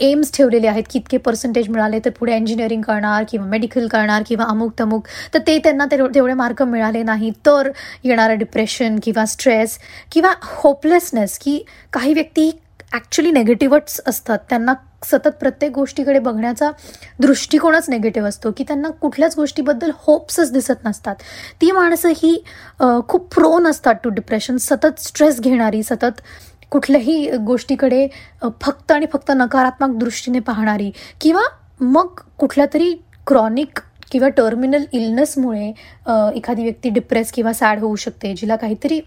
एम्स 0.00 0.32
ठेवलेले 0.34 0.66
आहेत 0.68 0.84
की 0.90 0.98
इतके 0.98 1.16
पर्सेंटेज 1.18 1.68
मिळाले 1.68 1.98
तर 2.04 2.10
पुढे 2.18 2.36
इंजिनिअरिंग 2.36 2.82
करणार 2.82 3.24
किंवा 3.30 3.46
मेडिकल 3.46 3.86
करणार 3.88 4.22
किंवा 4.28 4.44
अमुक 4.48 4.72
तमुक 4.80 5.06
तर 5.34 5.38
ते 5.46 5.58
त्यांना 5.58 5.84
तेवढे 5.92 6.32
मार्क 6.34 6.62
मिळाले 6.62 7.02
नाही. 7.02 7.30
तर 7.46 7.70
येणारं 8.04 8.38
डिप्रेशन 8.38 8.98
किंवा 9.02 9.24
स्ट्रेस 9.26 9.78
किंवा 10.12 10.32
होपलेसनेस 10.42 11.38
की 11.38 11.62
काही 11.92 12.14
व्यक्ती 12.14 12.50
ॲक्च्युली 12.92 13.30
नेगेटिव्हच 13.32 14.00
असतात. 14.06 14.38
त्यांना 14.50 14.74
सतत 15.02 15.36
प्रत्येक 15.40 15.72
गोष्टीकडे 15.72 16.18
बघण्याचा 16.18 16.70
दृष्टिकोनच 17.20 17.88
नेगेटिव्ह 17.90 18.28
असतो 18.28 18.50
की 18.56 18.64
त्यांना 18.68 18.88
कुठल्याच 19.00 19.36
गोष्टीबद्दल 19.36 19.90
होप्सच 20.06 20.52
दिसत 20.52 20.84
नसतात. 20.84 21.14
ती 21.60 21.70
माणसं 21.72 22.12
ही 22.16 22.36
खूप 23.08 23.34
प्रोन 23.34 23.66
असतात 23.66 23.94
टू 24.04 24.10
डिप्रेशन 24.10 24.56
सतत 24.56 25.00
स्ट्रेस 25.00 25.40
घेणारी 25.40 25.82
सतत 25.82 26.20
कुठल्याही 26.70 27.30
गोष्टीकडे 27.46 28.06
फक्त 28.62 28.92
आणि 28.92 29.06
फक्त 29.12 29.30
नकारात्मक 29.36 29.96
दृष्टीने 29.98 30.38
पाहणारी 30.38 30.90
किंवा 31.20 31.42
मग 31.80 32.20
कुठल्या 32.38 32.66
तरी 32.74 32.92
क्रॉनिक 33.26 33.78
किंवा 34.10 34.28
टर्मिनल 34.28 34.84
इलनेसमुळे 34.92 35.66
एखादी 36.36 36.62
व्यक्ती 36.62 36.88
डिप्रेस 36.88 37.32
किंवा 37.32 37.52
सॅड 37.52 37.78
होऊ 37.78 37.96
शकते 37.96 38.34
जिला 38.34 38.56
काहीतरी 38.56 39.00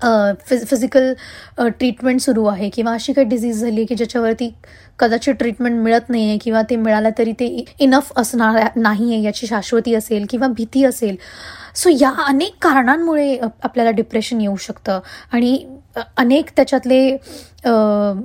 फिज 0.00 0.64
फिजिकल 0.66 1.12
ट्रीटमेंट 1.58 2.20
सुरू 2.20 2.44
आहे 2.44 2.68
किंवा 2.70 2.92
अशी 2.92 3.12
काही 3.12 3.28
डिझीज 3.28 3.60
झाली 3.60 3.76
आहे 3.76 3.84
की 3.84 3.94
ज्याच्यावरती 3.94 4.52
कदाचित 4.98 5.34
ट्रीटमेंट 5.34 5.80
मिळत 5.82 6.10
नाही 6.10 6.28
आहे 6.28 6.38
किंवा 6.38 6.62
ते 6.70 6.76
मिळालं 6.76 7.10
तरी 7.18 7.32
ते 7.32 7.64
इनफ 7.78 8.12
असणार 8.16 8.62
नाही 8.76 9.12
आहे 9.14 9.22
याची 9.22 9.46
शाश्वती 9.46 9.94
असेल 9.94 10.26
किंवा 10.30 10.46
भीती 10.48 10.84
असेल. 10.84 11.16
सो 11.74 11.90
या 12.00 12.10
अनेक 12.26 12.54
कारणांमुळे 12.62 13.36
आपल्याला 13.62 13.90
डिप्रेशन 13.90 14.40
येऊ 14.40 14.56
शकतं. 14.56 15.00
आणि 15.32 15.56
अनेक 15.96 16.50
त्याच्यातले 16.56 17.16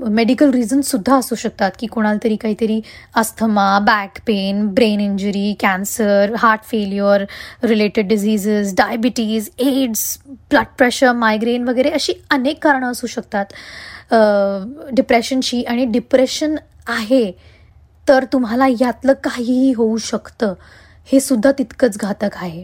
मेडिकल 0.10 0.51
रिझन्ससुद्धा 0.51 1.16
असू 1.16 1.36
शकतात 1.36 1.72
की 1.80 1.88
कोणाला 1.88 2.18
तरी 2.24 2.36
काहीतरी 2.36 2.80
asthma 3.16 3.80
back 3.80 4.20
pain 4.28 4.66
brain 4.74 5.00
injury 5.00 5.54
cancer 5.60 6.34
heart 6.40 6.63
failure 6.63 7.24
related 7.63 8.08
diseases 8.08 8.74
diabetes 8.78 9.50
AIDS 9.60 10.18
blood 10.28 10.75
pressure 10.78 11.12
migraine 11.12 11.68
वगैरे 11.68 11.90
अशी 11.90 12.13
अनेक 12.30 12.63
कारणं 12.63 12.92
असू 12.92 13.08
शकतात. 13.08 13.46
डिप्रेशनची 14.92 15.63
आणि 15.63 15.86
डिप्रेशन 15.86 16.56
आहे 16.88 17.32
तर 18.08 18.24
तुम्हाला 18.34 18.68
यातलं 18.68 19.13
काहीही 19.24 19.72
होऊ 19.74 19.98
शकतं. 19.98 20.54
हे 21.12 21.20
सुद्धा 21.20 21.51
तितकंच 21.51 21.98
घातक 21.98 22.36
आहे. 22.36 22.63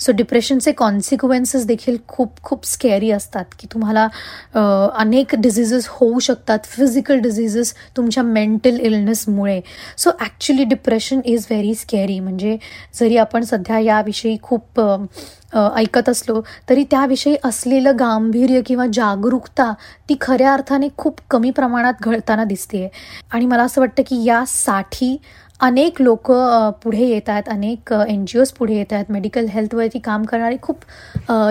सो 0.00 0.12
डिप्रेशनचे 0.12 0.72
कॉन्सिक्वेन्सेस 0.72 1.64
देखील 1.66 1.96
खूप 2.08 2.42
खूप 2.42 2.64
स्कॅरी 2.66 3.10
असतात 3.10 3.44
की 3.58 3.66
तुम्हाला 3.72 4.06
अनेक 4.98 5.34
डिझिजेस 5.34 5.86
होऊ 5.90 6.18
शकतात. 6.18 6.58
फिजिकल 6.66 7.18
डिझिजेस 7.20 7.74
तुमच्या 7.96 8.22
mental 8.22 8.78
इलनेसमुळे 8.80 9.60
so 9.98 10.10
actually 10.20 10.64
depression 10.64 11.20
is 11.24 11.46
very 11.50 11.74
scary 11.74 12.18
म्हणजे 12.20 12.56
जरी 13.00 13.16
आपण 13.16 13.44
सध्या 13.44 13.78
याविषयी 13.78 14.36
खूप 14.42 14.80
ऐकत 15.54 16.08
असलो 16.08 16.40
तरी 16.68 16.84
त्याविषयी 16.90 17.36
असलेलं 17.44 17.96
गांभीर्य 17.98 18.60
किंवा 18.66 18.86
जागरूकता 18.92 19.72
ती 20.08 20.16
खऱ्या 20.20 20.52
अर्थाने 20.52 20.88
खूप 20.96 21.20
कमी 21.30 21.50
प्रमाणात 21.50 22.02
घडताना 22.02 22.44
दिसते 22.44 22.88
आणि 23.32 23.46
मला 23.46 23.62
असं 23.62 23.80
वाटतं 23.80 24.02
की 24.06 24.22
यासाठी 24.24 25.16
अनेक 25.62 26.00
लोक 26.02 26.30
पुढे 26.82 27.06
येत 27.08 27.28
आहेत 27.30 27.48
अनेक 27.50 27.92
एन 28.08 28.24
जी 28.28 28.38
ओज 28.40 28.50
पुढे 28.52 28.74
येत 28.76 28.92
आहेत 28.92 29.10
मेडिकल 29.12 29.46
हेल्थवरती 29.50 29.98
काम 30.04 30.22
करणारे 30.26 30.56
खूप 30.62 30.78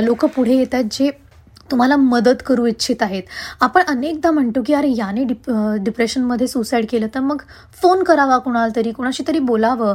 लोक 0.03 0.25
पुढे 0.36 0.56
येत 0.56 0.74
आहेत 0.75 0.86
जे 0.91 1.10
तुम्हाला 1.72 1.96
मदत 1.96 2.41
करू 2.46 2.65
इच्छित 2.65 3.01
आहेत. 3.01 3.24
आपण 3.62 3.82
अनेकदा 3.89 4.32
म्हणतो 4.32 4.62
की 4.65 4.74
अरे 4.74 4.89
याने 4.96 5.24
डिप 5.25 5.50
डिप्रेशनमध्ये 5.84 6.48
सुसाईड 6.48 6.86
केलं 6.89 7.08
तर 7.13 7.20
मग 7.20 7.41
फोन 7.82 8.03
करावा 8.03 8.38
कुणाला 8.38 8.74
तरी 8.75 8.91
कुणाशी 8.91 9.24
तरी 9.27 9.39
बोलावं. 9.39 9.94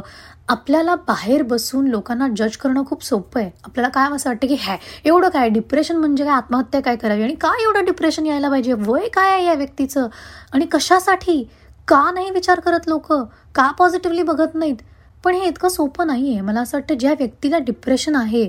आपल्याला 0.49 0.95
बाहेर 1.07 1.41
बसून 1.43 1.87
लोकांना 1.87 2.27
जज 2.37 2.57
करणं 2.57 2.83
खूप 2.87 3.03
सोपं 3.03 3.39
आहे. 3.39 3.49
आपल्याला 3.65 3.89
काय 3.93 4.15
असं 4.15 4.29
वाटतं 4.29 4.47
की 4.47 4.55
हॅ 4.59 4.75
एवढं 5.05 5.29
काय? 5.29 5.49
डिप्रेशन 5.49 5.97
म्हणजे 5.97 6.23
काय? 6.25 6.33
आत्महत्या 6.33 6.81
काय 6.81 6.95
करावी? 6.95 7.23
आणि 7.23 7.35
काय 7.41 7.63
एवढं 7.63 7.85
डिप्रेशन 7.85 8.25
यायला 8.25 8.49
पाहिजे? 8.49 8.73
वय 8.87 9.07
काय 9.13 9.31
आहे 9.33 9.45
या 9.45 9.53
व्यक्तीचं? 9.53 10.07
आणि 10.53 10.65
कशासाठी 10.71 11.43
का 11.87 12.09
नाही 12.11 12.29
विचार 12.31 12.59
करत 12.59 12.87
लोक? 12.87 13.11
का 13.55 13.71
पॉझिटिव्हली 13.79 14.23
बघत 14.23 14.55
नाहीत? 14.55 14.75
पण 15.23 15.35
हे 15.35 15.47
इतकं 15.47 15.69
सोपं 15.69 16.07
नाही 16.07 16.31
आहे 16.31 16.41
मला 16.41 16.61
असं 16.61 16.77
वाटतं 16.77 16.97
ज्या 16.97 17.11
व्यक्तीला 17.11 17.57
डिप्रेशन 17.57 18.15
आहे 18.15 18.47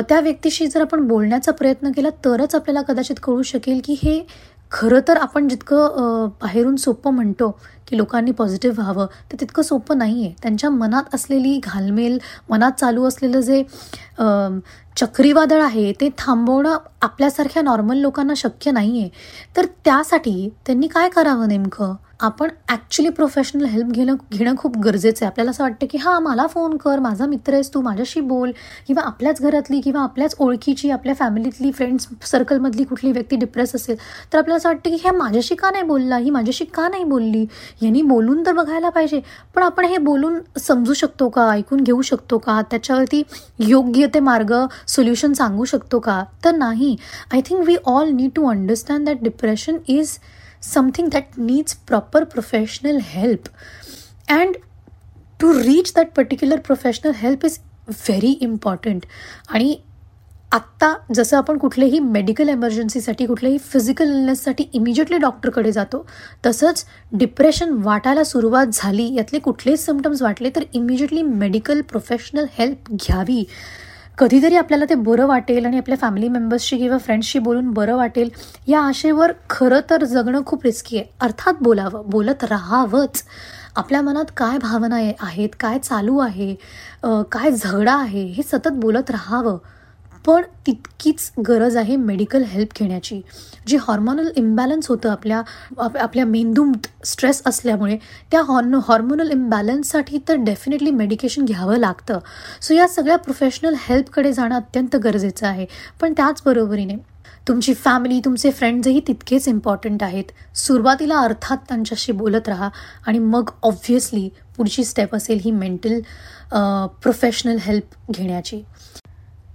त्या 0.00 0.18
व्यक्तीशी 0.20 0.66
जर 0.66 0.80
आपण 0.80 1.06
बोलण्याचा 1.08 1.52
प्रयत्न 1.52 1.90
केला 1.92 2.08
तरच 2.24 2.54
आपल्याला 2.54 2.82
कदाचित 2.82 3.16
कळू 3.22 3.42
शकेल 3.42 3.80
की 3.84 3.96
हे 4.02 4.20
खरं 4.72 5.00
तर 5.08 5.16
आपण 5.16 5.48
जितकं 5.48 6.28
बाहेरून 6.42 6.76
सोपं 6.76 7.14
म्हणतो 7.14 7.50
की 7.88 7.96
लोकांनी 7.96 8.30
पॉझिटिव्ह 8.30 8.76
व्हावं 8.78 9.06
ते 9.32 9.36
तितकं 9.40 9.62
सोपं 9.62 9.98
नाही 9.98 10.24
आहे 10.24 10.34
त्यांच्या 10.42 10.70
मनात 10.70 11.14
असलेली 11.14 11.58
घालमेल 11.64 12.18
मनात 12.50 12.72
चालू 12.72 13.04
असलेलं 13.08 13.40
जे 13.40 13.62
चक्रीवादळ 14.96 15.62
आहे 15.62 15.92
ते 16.00 16.08
थांबवणं 16.18 16.76
आपल्यासारख्या 17.02 17.62
नॉर्मल 17.62 17.96
लोकांना 17.96 18.34
शक्य 18.36 18.70
नाही 18.70 19.00
आहे 19.00 19.08
तर 19.56 19.66
त्यासाठी 19.84 20.48
त्यांनी 20.66 20.86
काय 20.86 21.08
करावं 21.08 21.48
नेमकं? 21.48 21.94
आपण 22.20 22.50
ॲक्च्युली 22.68 23.10
प्रोफेशनल 23.10 23.64
हेल्प 23.64 23.86
घेणं 23.86 24.14
घेणं 24.32 24.54
खूप 24.56 24.76
गरजेचं 24.78 25.24
आहे. 25.24 25.26
आपल्याला 25.26 25.50
असं 25.50 25.62
वाटतं 25.64 25.86
की 25.90 25.98
हां 25.98 26.20
मला 26.22 26.46
फोन 26.46 26.76
कर 26.76 26.98
माझा 26.98 27.26
मित्र 27.26 27.54
आहेस 27.54 27.72
तू 27.74 27.80
माझ्याशी 27.80 28.20
बोल. 28.20 28.50
किंवा 28.86 29.02
आपल्याच 29.02 29.40
घरातली 29.42 29.80
किंवा 29.80 30.02
आपल्याच 30.02 30.34
ओळखीची 30.38 30.90
आपल्या 30.90 31.14
फॅमिलीतली 31.14 31.70
फ्रेंड्स 31.72 32.06
सर्कलमधली 32.30 32.84
कुठली 32.84 33.12
व्यक्ती 33.12 33.36
डिप्रेस 33.36 33.74
असेल 33.74 33.96
तर 34.32 34.38
आपल्याला 34.38 34.56
असं 34.56 34.68
वाटतं 34.68 34.90
की 34.90 34.96
ह्या 35.02 35.12
माझ्याशी 35.12 35.54
का 35.54 35.70
नाही 35.70 35.84
बोलला? 35.84 36.16
ही 36.16 36.30
माझ्याशी 36.30 36.64
का 36.64 36.88
नाही 36.88 37.04
बोलली? 37.04 37.44
यांनी 37.82 38.02
बोलून 38.02 38.44
तर 38.46 38.52
बघायला 38.52 38.88
पाहिजे. 38.88 39.20
पण 39.54 39.62
आपण 39.62 39.84
हे 39.84 39.98
बोलून 39.98 40.38
समजू 40.58 40.92
शकतो 40.92 41.28
का? 41.28 41.50
ऐकून 41.52 41.82
घेऊ 41.82 42.02
शकतो 42.02 42.38
का? 42.38 42.60
त्याच्यावरती 42.70 43.22
योग्य 43.58 44.06
ते 44.14 44.20
मार्ग 44.20 44.54
सोल्युशन 44.88 45.32
सांगू 45.32 45.64
शकतो 45.64 45.98
का? 45.98 46.22
तर 46.44 46.54
नाही. 46.56 46.96
I 47.32 47.40
think 47.40 47.66
we 47.66 47.76
all 47.86 48.08
need 48.08 48.30
to 48.36 48.48
understand 48.50 49.06
that 49.06 49.22
depression 49.22 49.76
is 49.88 50.18
something 50.66 51.10
that 51.10 51.38
needs 51.38 51.74
proper 51.92 52.24
professional 52.26 53.00
help. 53.00 53.48
And 54.28 54.56
to 55.40 55.52
reach 55.62 55.94
that 55.94 56.14
particular 56.14 56.58
professional 56.70 57.22
help 57.24 57.44
is 57.44 57.58
very 57.88 58.30
important 58.42 59.02
आणि 59.48 59.74
आत्ता 60.52 60.92
जसं 61.14 61.36
आपण 61.36 61.58
कुठल्याही 61.58 61.98
मेडिकल 61.98 62.48
एमर्जन्सीसाठी 62.48 63.26
कुठल्याही 63.26 63.58
फिजिकल 63.72 64.10
इलनेससाठी 64.10 64.64
इमिजिएटली 64.74 65.18
डॉक्टरकडे 65.18 65.72
जातो 65.72 66.04
तसंच 66.46 66.84
डिप्रेशन 67.12 67.72
वाटायला 67.84 68.24
सुरुवात 68.24 68.66
झाली 68.72 69.12
यातले 69.14 69.38
कुठलेच 69.38 69.84
सिमटम्स 69.84 70.22
वाटले 70.22 70.50
तर 70.56 70.64
इमिजिएटली 70.72 71.22
मेडिकल 71.22 71.80
प्रोफेशनल 71.90 72.46
हेल्प 72.58 72.90
घ्यावी. 72.92 73.44
कधीतरी 74.18 74.56
आपल्याला 74.56 74.84
ते 74.90 74.94
बरं 74.94 75.26
वाटेल 75.26 75.64
आणि 75.66 75.76
आपल्या 75.78 75.96
फॅमिली 76.00 76.28
मेंबर्सशी 76.28 76.76
किंवा 76.78 76.98
फ्रेंड्सशी 76.98 77.38
बोलून 77.38 77.70
बरं 77.74 77.96
वाटेल 77.96 78.28
या 78.68 78.80
आशेवर 78.80 79.32
खरं 79.50 79.80
तर 79.90 80.04
जगणं 80.04 80.42
खूप 80.46 80.64
रिस्की 80.64 80.96
आहे. 80.98 81.06
अर्थात 81.20 81.54
बोलावं 81.62 82.02
बोलत 82.10 82.44
राहावंच. 82.44 83.22
आपल्या 83.76 84.00
मनात 84.02 84.24
काय 84.36 84.58
भावना 84.58 84.96
आहेत 85.20 85.48
काय 85.60 85.78
चालू 85.78 86.18
आहे 86.18 86.54
काय 87.32 87.50
झगडा 87.50 87.94
आहे 87.94 88.24
हे 88.26 88.42
सतत 88.42 88.78
बोलत 88.82 89.10
राहावं. 89.10 89.58
पण 90.26 90.42
तितकीच 90.66 91.30
गरज 91.48 91.76
आहे 91.76 91.96
मेडिकल 91.96 92.42
हेल्प 92.48 92.78
घेण्याची. 92.78 93.20
जे 93.66 93.76
हॉर्मोनल 93.80 94.28
इम्बॅलन्स 94.36 94.88
होतं 94.88 95.10
आपल्या 95.10 95.42
आपल्या 95.78 96.24
मेंदूत 96.26 96.86
स्ट्रेस 97.06 97.42
असल्यामुळे 97.46 97.96
त्या 98.30 98.42
हॉर्न 98.42 98.74
हॉर्मोनल 98.86 99.30
इम्बॅलन्ससाठी 99.30 100.18
तर 100.28 100.34
डेफिनेटली 100.44 100.90
मेडिकेशन 100.90 101.44
घ्यावं 101.44 101.76
लागतं. 101.78 102.18
सो 102.60 102.74
या 102.74 102.88
सगळ्या 102.88 103.16
प्रोफेशनल 103.16 103.74
हेल्पकडे 103.78 104.32
जाणं 104.32 104.56
अत्यंत 104.56 104.96
गरजेचं 104.96 105.46
आहे. 105.46 105.66
पण 106.00 106.12
त्याचबरोबरीने 106.12 106.96
तुमची 107.48 107.72
फॅमिली 107.74 108.20
तुमचे 108.24 108.50
फ्रेंड्सही 108.50 109.00
तितकेच 109.06 109.48
इम्पॉर्टंट 109.48 110.02
आहेत. 110.02 110.24
सुरुवातीला 110.56 111.18
अर्थात 111.18 111.56
त्यांच्याशी 111.68 112.12
बोलत 112.12 112.48
राहा 112.48 112.68
आणि 113.06 113.18
मग 113.18 113.50
ऑब्व्हियसली 113.62 114.28
पुढची 114.56 114.84
स्टेप 114.84 115.14
असेल 115.14 115.40
ही 115.44 115.50
मेंटल 115.50 116.00
प्रोफेशनल 117.02 117.56
हेल्प 117.62 118.12
घेण्याची. 118.12 118.62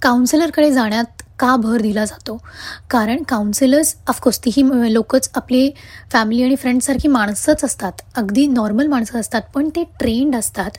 काउन्सिलरकडे 0.01 0.71
जाण्यात 0.71 1.21
का 1.39 1.55
भर 1.55 1.81
दिला 1.81 2.03
जातो? 2.05 2.37
कारण 2.89 3.23
काउन्सिलर्स 3.29 3.95
ऑफकोर्स 4.09 4.39
तीही 4.45 4.63
लोकच 4.93 5.29
आपले 5.35 5.69
फॅमिली 6.11 6.43
आणि 6.43 6.55
फ्रेंड्ससारखी 6.55 7.07
माणसंच 7.07 7.63
असतात. 7.63 7.91
अगदी 8.17 8.45
नॉर्मल 8.47 8.87
माणसं 8.87 9.19
असतात 9.19 9.41
पण 9.53 9.69
ते 9.75 9.83
ट्रेंड 9.99 10.35
असतात. 10.35 10.71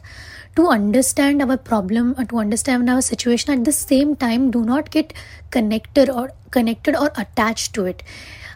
To 0.57 0.67
understand 0.67 1.43
our 1.43 1.57
problem 1.67 2.12
to 2.31 2.39
understand 2.41 2.91
our 2.91 3.00
situation 3.00 3.53
at 3.53 3.65
the 3.67 3.71
same 3.73 4.12
time 4.21 4.50
do 4.50 4.65
not 4.65 4.89
get 4.95 5.12
connected 5.53 6.11
or 6.11 6.29
connected 6.53 6.97
or 6.97 7.09
attach 7.17 7.71
to 7.75 7.87
it 7.87 8.03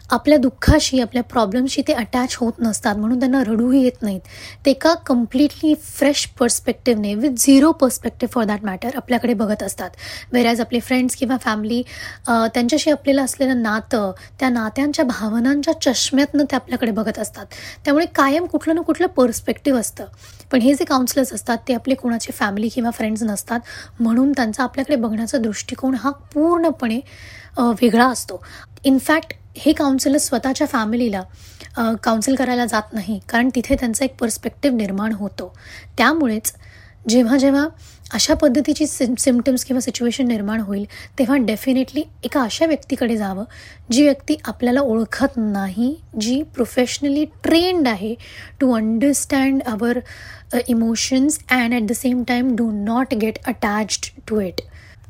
आपल्या 0.09 0.37
दुःखाशी 0.37 0.99
आपल्या 1.01 1.23
प्रॉब्लेमशी 1.23 1.81
ते 1.87 1.93
अटॅच 1.93 2.35
होत 2.39 2.53
नसतात. 2.59 2.95
म्हणून 2.95 3.19
त्यांना 3.19 3.41
रडूही 3.47 3.83
येत 3.83 4.01
नाहीत. 4.01 4.19
ते 4.65 4.71
एका 4.71 4.93
completely 5.05 5.73
fresh 5.83 6.25
पर्स्पेक्टिव्हने 6.39 7.13
with 7.15 7.37
zero 7.37 7.71
perspective 7.81 8.31
for 8.33 8.43
that 8.45 8.63
matter 8.65 8.95
आपल्याकडे 8.95 9.33
बघत 9.33 9.63
असतात. 9.63 9.89
वेरॅज 10.33 10.61
आपले 10.61 10.79
फ्रेंड्स 10.79 11.15
किंवा 11.15 11.37
फॅमिली 11.41 11.81
त्यांच्याशी 12.27 12.91
आपल्याला 12.91 13.23
असलेलं 13.23 13.61
नातं 13.61 14.11
त्या 14.39 14.49
नात्यांच्या 14.49 15.05
भावनांच्या 15.05 15.73
चष्म्यातनं 15.81 16.43
ते 16.51 16.55
आपल्याकडे 16.55 16.91
बघत 16.91 17.19
असतात. 17.19 17.45
त्यामुळे 17.85 18.05
कायम 18.15 18.45
कुठलं 18.45 18.75
ना 18.75 18.81
कुठलं 18.81 19.07
पर्स्पेक्टिव्ह 19.07 19.79
असतं. 19.79 20.05
पण 20.51 20.61
हे 20.61 20.73
जे 20.73 20.85
काउन्सिलर्स 20.85 21.33
असतात 21.33 21.57
ते 21.67 21.73
आपले 21.73 21.95
कोणाचे 21.95 22.31
फॅमिली 22.31 22.69
किंवा 22.69 22.91
फ्रेंड्स 22.91 23.23
नसतात. 23.23 23.59
म्हणून 23.99 24.31
त्यांचा 24.31 24.63
आपल्याकडे 24.63 24.95
बघण्याचा 24.95 25.37
दृष्टिकोन 25.37 25.95
हा 25.95 26.09
पूर्णपणे 26.33 26.99
वेगळा 27.57 28.07
असतो. 28.07 28.41
इनफॅक्ट 28.85 29.33
हे 29.57 29.71
काउन्सिलर 29.73 30.17
स्वतःच्या 30.17 30.67
फॅमिलीला 30.67 31.21
काउन्सिल 32.03 32.35
करायला 32.35 32.65
जात 32.65 32.93
नाही. 32.93 33.19
कारण 33.29 33.49
तिथे 33.55 33.75
त्यांचा 33.79 34.05
एक 34.05 34.15
पर्स्पेक्टिव्ह 34.19 34.77
निर्माण 34.77 35.13
होतो. 35.13 35.53
त्यामुळेच 35.97 36.53
जेव्हा 37.09 37.37
जेव्हा 37.37 37.67
अशा 38.13 38.33
पद्धतीची 38.33 38.85
सिम 38.87 39.13
सिमटम्स 39.19 39.63
किंवा 39.65 39.81
सिच्युएशन 39.81 40.27
निर्माण 40.27 40.59
होईल 40.59 40.85
तेव्हा 41.19 41.37
डेफिनेटली 41.37 42.03
एका 42.23 42.41
अशा 42.43 42.65
व्यक्तीकडे 42.65 43.17
जावं 43.17 43.43
जी 43.91 44.03
व्यक्ती 44.03 44.35
आपल्याला 44.45 44.81
ओळखत 44.81 45.37
नाही 45.37 45.93
जी 46.21 46.41
प्रोफेशनली 46.55 47.25
ट्रेंड 47.43 47.87
आहे 47.87 48.13
to 48.59 48.71
understand 48.75 49.61
our 49.63 49.99
emotions 50.67 51.39
and 51.49 51.73
at 51.73 51.87
the 51.87 51.91
same 51.91 52.23
time 52.23 52.55
do 52.55 52.69
not 52.73 53.13
get 53.13 53.37
attached 53.47 54.11
to 54.27 54.39
it 54.39 54.61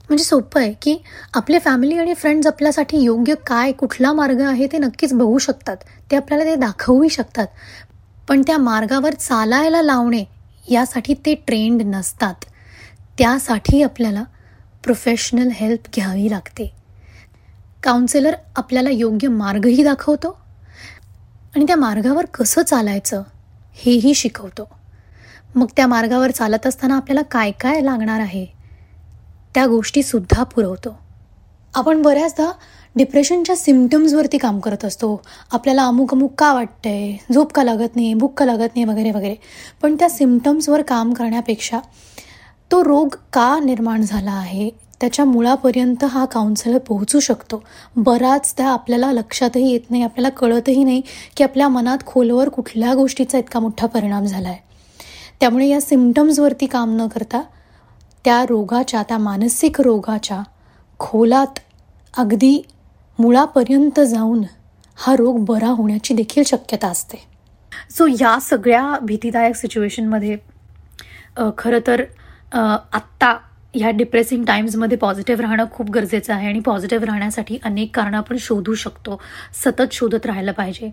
म्हणजे 0.09 0.23
सोपं 0.23 0.59
आहे 0.59 0.73
की 0.81 0.97
आपले 1.33 1.59
फॅमिली 1.59 1.97
आणि 1.97 2.13
फ्रेंड्स 2.13 2.47
आपल्यासाठी 2.47 2.97
योग्य 2.97 3.33
काय 3.47 3.71
कुठला 3.71 4.13
मार्ग 4.13 4.41
आहे 4.41 4.67
ते 4.67 4.77
नक्कीच 4.77 5.13
बघू 5.13 5.37
शकतात. 5.37 5.77
ते 6.11 6.15
आपल्याला 6.15 6.43
ते 6.43 6.55
दाखवूही 6.55 7.09
शकतात. 7.09 7.47
पण 8.29 8.41
त्या 8.41 8.57
मार्गावर 8.57 9.13
चालायला 9.13 9.81
लावणे 9.81 10.23
यासाठी 10.71 11.13
ते 11.13 11.33
ट्रेंड 11.33 11.81
नसतात. 11.81 12.33
त्यासाठी 13.17 13.83
आपल्याला 13.83 14.23
प्रोफेशनल 14.83 15.49
हेल्प 15.53 15.81
घ्यावी 15.95 16.29
लागते. 16.29 16.73
काउन्सिलर 17.83 18.35
आपल्याला 18.55 18.89
योग्य 18.89 19.27
मार्गही 19.27 19.83
दाखवतो 19.83 20.39
आणि 21.55 21.65
त्या 21.67 21.75
मार्गावर 21.75 22.25
कसं 22.25 22.61
चालायचं 22.61 23.23
हेही 23.75 24.13
शिकवतो. 24.13 24.69
मग 25.55 25.65
त्या 25.77 25.87
मार्गावर 25.87 26.31
चालत 26.31 26.67
असताना 26.67 26.95
आपल्याला 26.95 27.21
काय 27.21 27.51
काय 27.51 27.81
लागणार 27.81 28.19
आहे? 28.19 28.45
त्या 29.55 29.65
गोष्टीसुद्धा 29.65 30.43
पुरवतो. 30.43 30.95
आपण 31.75 32.01
बऱ्याचदा 32.01 32.51
डिप्रेशनच्या 32.95 33.55
सिमटम्सवरती 33.55 34.37
काम 34.37 34.59
करत 34.59 34.85
असतो. 34.85 35.21
आपल्याला 35.51 35.85
अमुक 35.85 36.13
अमुक 36.13 36.33
का 36.37 36.53
वाटतंय 36.53 37.15
झोप 37.33 37.51
का 37.53 37.63
लागत 37.63 37.95
नाही 37.95 38.13
भूक 38.13 38.33
का 38.39 38.45
लागत 38.45 38.75
नाही 38.75 38.85
वगैरे 38.85 39.11
वगैरे. 39.11 39.35
पण 39.81 39.95
त्या 39.95 40.09
सिमटम्सवर 40.09 40.81
काम 40.81 41.13
करण्यापेक्षा 41.13 41.79
तो 42.71 42.83
रोग 42.83 43.15
का 43.33 43.59
निर्माण 43.59 44.01
झाला 44.01 44.31
आहे 44.31 44.69
त्याच्या 45.01 45.25
मुळापर्यंत 45.25 46.03
हा 46.03 46.25
काउन्सिलर 46.25 46.77
पोहोचू 46.77 47.19
शकतो. 47.19 47.63
बराचदा 47.95 48.67
आपल्याला 48.67 49.11
लक्षातही 49.11 49.71
येत 49.71 49.89
नाही 49.89 50.03
आपल्याला 50.03 50.29
कळतही 50.29 50.83
नाही 50.83 51.01
की 51.37 51.43
आपल्या 51.43 51.67
मनात 51.67 52.05
खोलवर 52.05 52.49
कुठल्या 52.49 52.93
गोष्टीचा 52.93 53.37
इतका 53.37 53.59
मोठा 53.59 53.87
परिणाम 53.87 54.25
झाला 54.25 54.49
आहे 54.49 54.63
त्यामुळे 55.39 55.67
या 55.67 55.81
सिमटम्सवरती 55.81 56.65
काम 56.65 56.95
न 56.97 57.07
करता 57.07 57.41
त्या 58.25 58.43
रोगाच्या 58.49 59.01
त्या 59.03 59.17
मानसिक 59.17 59.79
रोगाच्या 59.81 60.41
खोलात 60.99 61.59
अगदी 62.13 62.61
मुळापर्यंत 63.19 63.99
जाऊन 63.99 64.43
हा 64.97 65.15
रोग 65.15 65.43
बरा 65.45 65.67
होण्याची 65.67 66.13
देखील 66.13 66.43
शक्यता 66.45 66.87
असते. 66.87 67.17
सो 67.89 68.07
या 68.19 68.37
सगळ्या 68.41 68.97
भीतीदायक 69.01 69.55
सिच्युएशनमध्ये 69.55 70.37
खरं 71.57 71.79
तर 71.87 72.03
आत्ता 72.53 73.35
ह्या 73.73 73.89
डिप्रेसिंग 73.91 74.43
टाईम्समध्ये 74.45 74.97
पॉझिटिव्ह 74.97 75.41
राहणं 75.41 75.65
खूप 75.71 75.89
गरजेचं 75.91 76.33
आहे 76.33 76.47
आणि 76.47 76.59
पॉझिटिव्ह 76.65 77.05
राहण्यासाठी 77.05 77.57
अनेक 77.63 77.95
कारणं 77.95 78.17
आपण 78.17 78.37
शोधू 78.39 78.73
शकतो. 78.73 79.19
सतत 79.63 79.93
शोधत 79.93 80.25
राहायला 80.25 80.51
पाहिजे. 80.51 80.89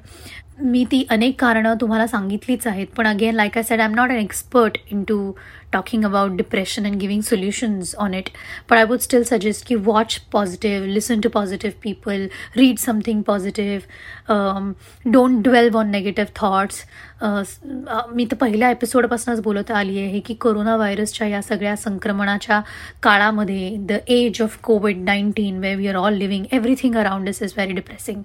मी 0.61 0.85
ती 0.90 1.05
अनेक 1.11 1.40
कारणं 1.40 1.75
तुम्हाला 1.81 2.07
सांगितलीच 2.07 2.66
आहेत. 2.66 2.87
पण 2.97 3.07
again 3.07 3.35
like 3.35 3.57
I 3.57 3.62
said 3.62 3.81
I 3.81 3.87
am 3.87 3.95
not 3.95 4.11
an 4.11 4.16
expert 4.16 4.79
in 4.90 5.03
to 5.09 5.33
talking 5.72 6.04
about 6.04 6.37
depression 6.37 6.87
and 6.87 7.00
giving 7.00 7.22
solutions 7.22 7.94
on 7.96 8.14
it. 8.14 8.30
But 8.66 8.78
I 8.78 8.85
would 8.85 9.02
still 9.02 9.24
suggest 9.24 9.64
ki 9.66 9.76
watch 9.76 10.18
positive, 10.30 10.87
listen 10.87 11.22
to 11.22 11.30
positive 11.30 11.80
people, 11.80 12.28
read 12.56 12.78
something 12.78 13.24
positive, 13.24 13.87
um, 14.28 14.76
don't 15.11 15.42
dwell 15.42 15.76
on 15.76 15.90
negative 15.90 16.30
thoughts. 16.30 16.85
मी 17.22 18.24
तर 18.30 18.37
पहिल्या 18.37 18.70
एपिसोडपासूनच 18.70 19.40
बोलत 19.40 19.70
आली 19.70 19.98
आहे 19.98 20.20
की 20.20 20.35
corona 20.35 20.76
व्हायरसच्या 20.76 21.26
या 21.28 21.42
सगळ्या 21.42 21.74
संक्रमणाच्या 21.76 22.61
काळामध्ये 23.02 23.76
the 23.88 23.98
age 24.08 24.40
of 24.42 24.56
COVID 24.62 25.04
nineteen 25.04 25.58
way 25.58 25.74
we 25.74 25.87
are 25.88 25.96
all 25.96 26.14
living 26.18 26.44
everything 26.52 26.96
around 26.96 27.24
this 27.26 27.42
is 27.42 27.52
very 27.56 27.72
depressing 27.72 28.22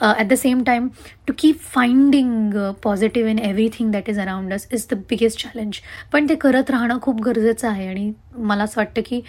at 0.00 0.26
the 0.28 0.34
same 0.38 0.62
time 0.66 0.88
to 1.26 1.32
keep 1.38 1.60
finding 1.74 2.54
positive 2.82 3.30
in 3.30 3.38
everything 3.38 3.90
that 3.92 4.10
is 4.10 4.20
around 4.20 4.52
us 4.54 4.68
is 4.72 4.86
the 4.92 4.98
biggest 5.10 5.42
challenge 5.42 5.80
पण 6.12 6.28
ते 6.28 6.34
करत 6.34 6.70
राहणं 6.70 6.85
खूप 7.02 7.20
गरजेचं 7.22 7.68
आहे. 7.68 7.86
आणि 7.88 8.12
मला 8.38 8.64
असं 8.64 8.80
वाटतं 8.80 9.02
की 9.06 9.20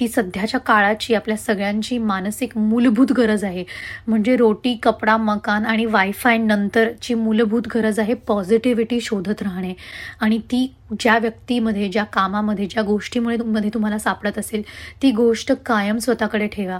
ती 0.00 0.08
सध्याच्या 0.08 0.60
काळाची 0.60 1.14
आपल्या 1.14 1.36
सगळ्यांची 1.36 1.98
मानसिक 1.98 2.56
मूलभूत 2.58 3.12
गरज 3.12 3.44
आहे. 3.44 3.64
म्हणजे 4.06 4.36
रोटी 4.36 4.74
कपडा 4.82 5.16
मकान 5.16 5.66
आणि 5.66 5.84
वायफाय 5.84 6.36
नंतरची 6.38 7.14
मूलभूत 7.14 7.68
गरज 7.74 7.98
आहे 8.00 8.14
पॉझिटिव्हिटी 8.28 9.00
शोधत 9.00 9.42
राहणे. 9.42 9.74
आणि 10.20 10.38
ती 10.38 10.74
ज्या 11.00 11.18
व्यक्तीमध्ये 11.18 11.88
ज्या 11.88 12.04
कामामध्ये 12.04 12.66
ज्या 12.66 12.82
गोष्टीमुळे 12.82 13.36
मध्ये 13.36 13.70
तुम्हाला 13.74 13.98
सापडत 13.98 14.38
असेल 14.38 14.62
ती 15.02 15.10
गोष्ट 15.12 15.52
कायम 15.66 15.98
स्वतःकडे 15.98 16.46
ठेवा. 16.46 16.78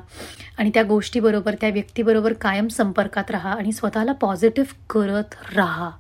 आणि 0.59 0.71
त्या 0.75 0.83
गोष्टीबरोबर 0.83 1.55
त्या 1.61 1.69
व्यक्तीबरोबर 1.69 2.33
कायम 2.33 2.69
संपर्कात 2.69 3.31
राहा 3.31 3.53
आणि 3.53 3.73
स्वतःला 3.73 4.13
पॉझिटिव्ह 4.13 4.75
करत 4.91 5.35
राहा. 5.57 5.91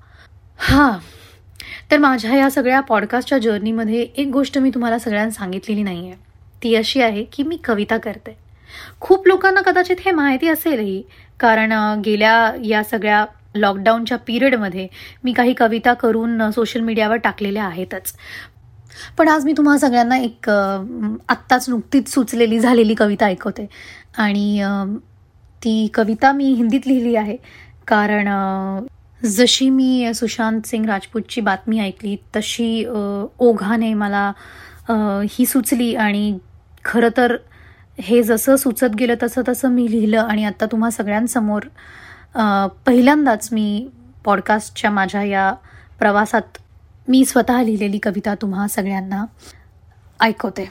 हां. 0.58 0.92
तर 1.90 1.98
माझ्या 1.98 2.36
या 2.36 2.50
सगळ्या 2.50 2.80
पॉडकास्टच्या 2.80 3.38
जर्नीमध्ये 3.38 4.00
एक 4.02 4.28
गोष्ट 4.28 4.58
मी 4.58 4.70
तुम्हाला 4.70 4.98
सगळ्यांना 4.98 5.30
सांगितलेली 5.30 5.82
नाही 5.82 6.06
आहे 6.06 6.16
ती 6.62 6.74
अशी 6.74 7.00
आहे 7.02 7.24
की 7.24 7.42
मी 7.42 7.56
कविता 7.64 7.96
करते. 7.96 8.36
खूप 9.00 9.26
लोकांना 9.28 9.60
कदाचित 9.60 9.96
हे 10.04 10.10
माहिती 10.10 10.48
असेलही 10.48 11.02
कारण 11.40 11.72
गेल्या 12.04 12.52
या 12.64 12.82
सगळ्या 12.84 13.24
लॉकडाऊनच्या 13.54 14.18
पिरियडमध्ये 14.18 14.86
मी 15.24 15.32
काही 15.32 15.52
कविता 15.54 15.94
करून 15.94 16.50
सोशल 16.50 16.80
मीडियावर 16.80 17.16
टाकलेल्या 17.16 17.64
आहेतच. 17.64 18.12
पण 19.18 19.28
आज 19.28 19.44
मी 19.44 19.52
तुम्हाला 19.56 19.78
सगळ्यांना 19.78 20.18
एक 20.18 20.48
आत्ताच 20.50 21.68
नुकतीच 21.68 22.12
सुचलेली 22.12 22.58
झालेली 22.60 22.94
कविता 22.94 23.26
ऐकवते. 23.26 23.66
आणि 24.18 24.62
ती 25.64 25.88
कविता 25.94 26.32
मी 26.32 26.52
हिंदीत 26.54 26.86
लिहिली 26.86 27.14
आहे. 27.16 27.36
कारण 27.86 28.28
जशी 29.24 29.68
मी 29.70 30.14
सुशांत 30.14 30.66
सिंग 30.66 30.84
राजपूतची 30.86 31.40
बातमी 31.40 31.80
ऐकली 31.80 32.16
तशी 32.36 32.84
ओघाने 33.38 33.92
मला 33.94 34.32
ही 35.30 35.46
सुचली 35.46 35.94
आणि 35.94 36.38
खरं 36.84 37.08
तर 37.16 37.36
हे 38.00 38.22
जसं 38.22 38.56
सुचत 38.56 38.96
गेलं 38.98 39.14
तसं 39.22 39.42
तसं 39.48 39.68
मी 39.68 39.90
लिहिलं 39.90 40.20
आणि 40.20 40.44
आत्ता 40.44 40.66
तुम्हा 40.66 40.90
सगळ्यांसमोर 40.90 41.62
पहिल्यांदाच 42.86 43.48
मी 43.52 43.88
पॉडकास्टच्या 44.24 44.90
माझ्या 44.90 45.22
या 45.22 45.52
प्रवासात 45.98 46.58
मी 47.08 47.24
स्वतः 47.24 47.62
लिहिलेली 47.62 47.98
कविता 47.98 48.34
तुम्हा 48.34 48.66
सगळ्यांना 48.68 49.24
ऐकवते. 50.20 50.70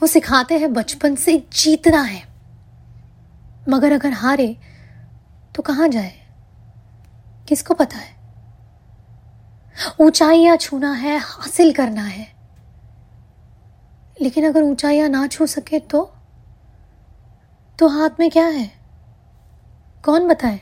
वो 0.00 0.06
सिखाते 0.06 0.56
हैं 0.56 0.72
बचपन 0.72 1.14
से 1.14 1.38
जीतना 1.52 2.02
है। 2.02 2.20
मगर 3.68 3.92
अगर 3.92 4.10
हारे 4.14 4.52
तो 5.56 5.62
कहाँ 5.62 5.88
जाए? 5.88 6.17
किसको 7.48 7.74
पता 7.74 7.98
है? 7.98 8.18
ऊंचाइयाँ 10.00 10.56
छूना 10.56 10.92
है, 10.92 11.18
हासिल 11.18 11.72
करना 11.72 12.02
है। 12.02 12.34
लेकिन 14.20 14.46
अगर 14.46 14.62
ऊंचाइयाँ 14.62 15.08
ना 15.08 15.26
छू 15.26 15.46
सके 15.46 15.78
तो? 15.78 16.14
तो 17.78 17.88
हाथ 17.88 18.10
में 18.20 18.30
क्या 18.30 18.46
है? 18.46 18.70
कौन 20.04 20.28
बताए? 20.28 20.60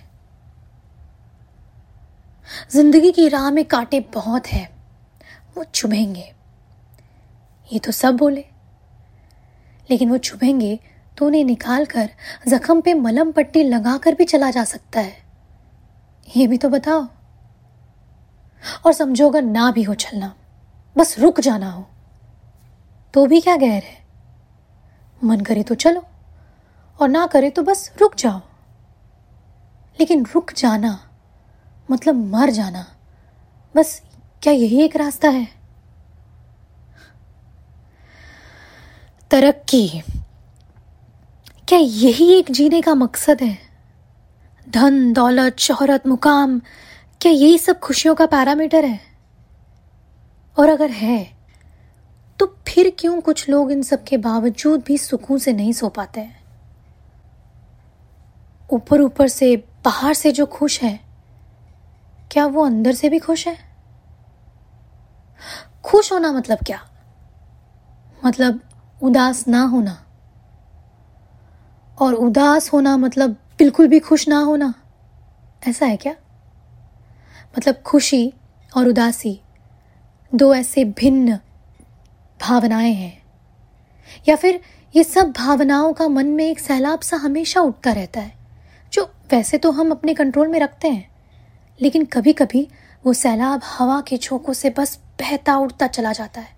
ज़िंदगी 2.70 3.12
की 3.12 3.28
राह 3.28 3.50
में 3.50 3.64
कांटे 3.64 4.00
बहुत 4.00 4.46
है। 4.46 4.76
वो 5.56 5.64
चुभेंगे। 5.64 6.34
ये 7.72 7.78
तो 7.78 7.92
सब 7.92 8.16
बोले। 8.16 8.44
लेकिन 9.90 10.10
वो 10.10 10.18
चुभेंगे 10.18 10.80
तो 11.18 11.26
उन्हें 11.26 11.44
निकाल 11.44 11.86
कर 11.86 12.10
जख्म 12.48 12.80
पे 12.80 12.94
मलम 12.94 13.32
पट्टी 13.32 13.62
लगाकर 13.62 14.14
भी 14.14 14.24
चला 14.24 14.50
जा 14.50 14.64
सकता 14.64 15.00
है। 15.00 15.25
ये 16.36 16.46
भी 16.46 16.58
तो 16.58 16.68
बताओ। 16.68 17.06
और 18.86 18.92
समझो 18.92 19.30
अगर 19.30 19.42
ना 19.42 19.70
भी 19.70 19.82
हो 19.82 19.94
चलना। 19.94 20.34
बस 20.98 21.18
रुक 21.18 21.40
जाना 21.40 21.70
हो। 21.70 21.86
तो 23.14 23.26
भी 23.26 23.40
क्या 23.40 23.56
गैर 23.56 23.82
है? 23.82 24.06
मन 25.24 25.40
करे 25.40 25.62
तो 25.62 25.74
चलो। 25.74 26.04
और 27.00 27.08
ना 27.08 27.26
करे 27.26 27.50
तो 27.50 27.62
बस 27.62 27.92
रुक 28.00 28.16
जाओ। 28.16 28.40
लेकिन 30.00 30.26
रुक 30.34 30.52
जाना 30.52 31.02
मतलब 31.90 32.14
मर 32.14 32.50
जाना, 32.50 32.86
बस 33.76 34.02
क्या 34.42 34.52
यही 34.52 34.82
एक 34.82 34.96
रास्ता 34.96 35.28
है? 35.28 35.48
तरक्की। 39.30 40.02
क्या 41.68 41.78
यही 41.78 42.32
एक 42.32 42.50
जीने 42.50 42.80
का 42.80 42.94
मकसद 42.94 43.42
है? 43.42 43.65
धन, 44.68 45.12
दौलत, 45.12 45.58
शोहरत, 45.58 46.06
मुकाम, 46.06 46.60
क्या 47.20 47.32
यही 47.32 47.58
सब 47.58 47.78
खुशियों 47.78 48.14
का 48.14 48.26
पैरामीटर 48.26 48.84
है? 48.84 49.00
और 50.58 50.68
अगर 50.68 50.90
है 50.90 51.36
तो 52.38 52.46
फिर 52.68 52.96
क्यों 52.98 53.20
कुछ 53.20 53.48
लोग 53.48 53.72
इन 53.72 53.82
सब 53.82 54.04
के 54.04 54.16
बावजूद 54.16 54.82
भी 54.86 54.98
सुकून 54.98 55.38
से 55.38 55.52
नहीं 55.52 55.72
सो 55.72 55.88
पाते 55.88 56.20
हैं? 56.20 56.44
ऊपर 58.70 59.00
ऊपर 59.00 59.28
से, 59.28 59.56
बाहर 59.56 60.14
से 60.14 60.32
जो 60.32 60.46
खुश 60.46 60.82
है, 60.82 61.00
क्या 62.30 62.46
वो 62.46 62.66
अंदर 62.66 62.92
से 62.92 63.08
भी 63.08 63.18
खुश 63.18 63.48
है? 63.48 63.56
खुश 65.84 66.12
होना 66.12 66.32
मतलब 66.32 66.58
क्या? 66.66 66.80
मतलब 68.24 68.60
उदास 69.02 69.48
ना 69.48 69.62
होना। 69.62 70.02
और 71.98 72.14
उदास 72.14 72.72
होना 72.72 72.96
मतलब 72.96 73.36
बिल्कुल 73.58 73.88
भी 73.88 73.98
खुश 73.98 74.28
ना 74.28 74.38
होना। 74.38 74.74
ऐसा 75.68 75.86
है 75.86 75.96
क्या? 75.96 76.12
मतलब 77.58 77.74
खुशी 77.74 78.32
और 78.76 78.88
उदासी 78.88 79.40
दो 80.34 80.54
ऐसे 80.54 80.84
भिन्न 80.84 81.36
भावनाएँ 82.40 82.92
हैं। 82.92 83.22
या 84.28 84.36
फिर 84.36 84.60
ये 84.96 85.04
सब 85.04 85.30
भावनाओं 85.30 85.92
का 85.92 86.08
मन 86.08 86.26
में 86.26 86.44
एक 86.44 86.60
सैलाब 86.60 87.00
सा 87.00 87.16
हमेशा 87.16 87.60
उठता 87.60 87.92
रहता 87.92 88.20
है, 88.20 88.32
जो 88.92 89.04
वैसे 89.04 89.58
तो 89.58 89.70
हम 89.70 89.90
अपने 89.90 90.14
कंट्रोल 90.14 90.48
में 90.48 90.60
रखते 90.60 90.88
हैं, 90.88 91.10
लेकिन 91.82 92.04
कभी 92.04 92.32
कभी 92.32 92.68
वो 93.06 93.12
सैलाब 93.12 93.60
हवा 93.64 94.00
के 94.00 94.16
झोंकों 94.16 94.52
से 94.52 94.70
बस 94.70 94.98
बहता 95.20 95.56
उठता 95.56 95.86
चला 95.86 96.12
जाता 96.12 96.40
है। 96.40 96.56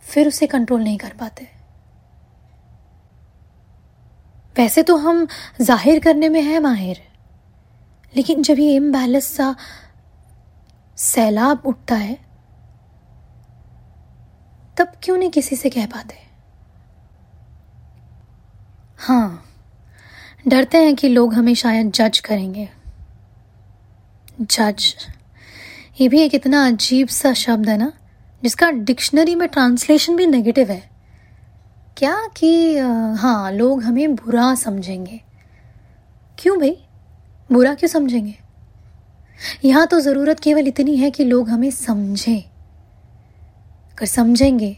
फिर 0.00 0.28
उसे 0.28 0.46
कंट्रोल 0.46 0.82
नहीं 0.82 0.98
कर 0.98 1.12
पाते। 1.20 1.48
वैसे 4.56 4.82
तो 4.82 4.96
हम 4.96 5.26
ज़ाहिर 5.60 5.98
करने 6.00 6.28
में 6.28 6.40
है 6.42 6.58
माहिर। 6.60 7.02
लेकिन 8.14 8.42
जब 8.42 8.58
ये 8.58 8.74
इम्बैलेंस 8.76 9.26
सा 9.26 9.54
सैलाब 10.98 11.62
उठता 11.66 11.94
है, 11.94 12.18
तब 14.76 14.92
क्यों 15.02 15.16
नहीं 15.16 15.30
किसी 15.30 15.56
से 15.56 15.70
कह 15.70 15.86
पाते? 15.86 16.22
हाँ 18.98 19.44
डरते 20.48 20.78
हैं 20.78 20.94
कि 20.94 21.08
लोग 21.08 21.34
हमें 21.34 21.54
शायद 21.54 21.90
जज 21.92 22.18
करेंगे। 22.20 22.68
जज, 24.40 24.94
ये 26.00 26.08
भी 26.08 26.20
एक 26.20 26.34
इतना 26.34 26.66
अजीब 26.66 27.08
सा 27.08 27.32
शब्द 27.34 27.68
है 27.68 27.76
ना, 27.76 27.92
जिसका 28.42 28.70
डिक्शनरी 28.70 29.34
में 29.34 29.46
ट्रांसलेशन 29.48 30.16
भी 30.16 30.26
नेगेटिव 30.26 30.70
है। 30.70 30.82
क्या 31.96 32.14
कि 32.36 32.78
हाँ 33.18 33.50
लोग 33.52 33.82
हमें 33.82 34.14
बुरा 34.14 34.54
समझेंगे? 34.54 35.20
क्यों 36.38 36.58
भाई? 36.58 36.76
बुरा 37.52 37.74
क्यों 37.74 37.88
समझेंगे? 37.88 38.34
यहाँ 39.64 39.86
तो 39.86 40.00
ज़रूरत 40.00 40.40
केवल 40.40 40.68
इतनी 40.68 40.96
है 40.96 41.10
कि 41.10 41.24
लोग 41.24 41.48
हमें 41.48 41.70
समझें। 41.70 42.40
अगर 43.92 44.06
समझेंगे 44.06 44.76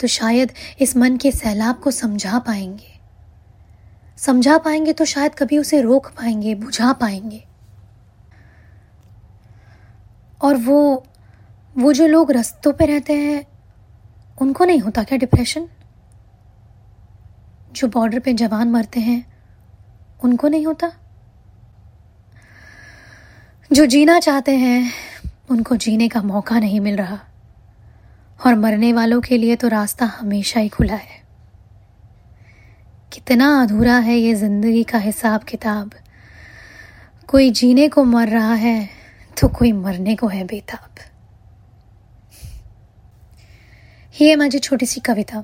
तो 0.00 0.06
शायद 0.06 0.52
इस 0.80 0.96
मन 0.96 1.16
के 1.16 1.32
सैलाब 1.32 1.80
को 1.80 1.90
समझा 1.90 2.38
पाएँगे। 2.38 2.92
समझा 4.18 4.58
पाएँगे 4.58 4.92
तो 4.92 5.04
शायद 5.04 5.34
कभी 5.34 5.58
उसे 5.58 5.80
रोक 5.80 6.06
पाएँगे, 6.08 6.54
बुझा 6.54 6.92
पाएँगे। 6.92 7.44
और 10.40 10.56
वो 10.56 11.04
वो 11.78 11.92
जो 11.92 12.06
लोग 12.06 12.30
रस्तों 12.32 12.72
पे 12.72 12.86
रहते 12.86 13.12
हैं, 13.12 13.44
उनको 14.40 14.64
नहीं 14.64 14.80
होता 14.80 15.02
क्या 15.02 15.18
डिप्रेशन 15.18 15.68
जो 17.78 17.88
बॉर्डर 17.88 18.18
पे 18.18 18.32
जवान 18.32 18.70
मरते 18.70 19.00
हैं, 19.00 19.24
उनको 20.24 20.48
नहीं 20.48 20.66
होता? 20.66 20.92
जो 23.72 23.86
जीना 23.86 24.18
चाहते 24.20 24.56
हैं, 24.56 24.92
उनको 25.50 25.76
जीने 25.76 26.08
का 26.08 26.22
मौका 26.22 26.58
नहीं 26.58 26.80
मिल 26.80 26.96
रहा। 26.96 27.18
और 28.46 28.54
मरने 28.54 28.92
वालों 28.92 29.20
के 29.20 29.36
लिए 29.36 29.56
तो 29.56 29.68
रास्ता 29.68 30.06
हमेशा 30.06 30.60
ही 30.60 30.68
खुला 30.68 30.94
है। 30.94 31.22
कितना 33.12 33.62
अधूरा 33.62 33.96
है 33.98 34.16
ये 34.16 34.34
ज़िंदगी 34.34 34.82
का 34.84 34.98
हिसाब 34.98 35.42
किताब। 35.42 35.90
कोई 37.28 37.50
जीने 37.50 37.88
को 37.88 38.04
मर 38.04 38.28
रहा 38.28 38.54
है 38.54 38.88
तो 39.40 39.48
कोई 39.48 39.72
मरने 39.72 40.16
को 40.16 40.28
है 40.28 40.44
बेताब। 40.44 41.00
ही 44.14 44.26
आहे 44.26 44.36
माझी 44.36 44.58
छोटीशी 44.58 45.00
कविता। 45.00 45.38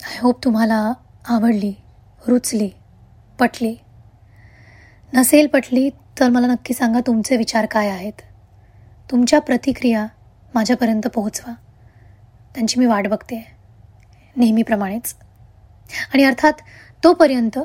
आय 0.00 0.16
होप 0.18 0.40
तुम्हाला 0.42 0.78
आवडली 1.28 1.74
रुचली 2.26 2.70
पटली. 3.38 3.76
नसेल 5.14 5.46
पटली 5.46 5.90
तर 5.90 6.28
मला 6.28 6.46
नक्की 6.46 6.74
सांगा 6.74 7.00
तुमचे 7.00 7.36
विचार 7.36 7.66
काय 7.66 7.88
आहेत. 7.88 8.12
तुमच्या 9.10 9.40
प्रतिक्रिया 9.40 10.06
माझ्यापर्यंत 10.54 11.06
पोहोचवा. 11.06 11.54
त्यांची 12.54 12.80
मी 12.80 12.86
वाट 12.86 13.08
बघते. 13.08 13.46
नेहमीप्रमाणेच. 14.36 15.14
आणि 16.14 16.24
अर्थात 16.24 16.52
तोपर्यंत 17.04 17.58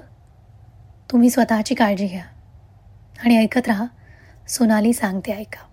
तुम्ही 1.12 1.30
स्वतःची 1.30 1.76
काळजी 1.76 2.08
घ्या. 2.08 2.24
आणि 3.24 3.38
ऐकत 3.38 3.67
राहा. 3.67 3.86
सोनाली 4.47 4.93
सांगते 4.93 5.32
ऐका. 5.32 5.71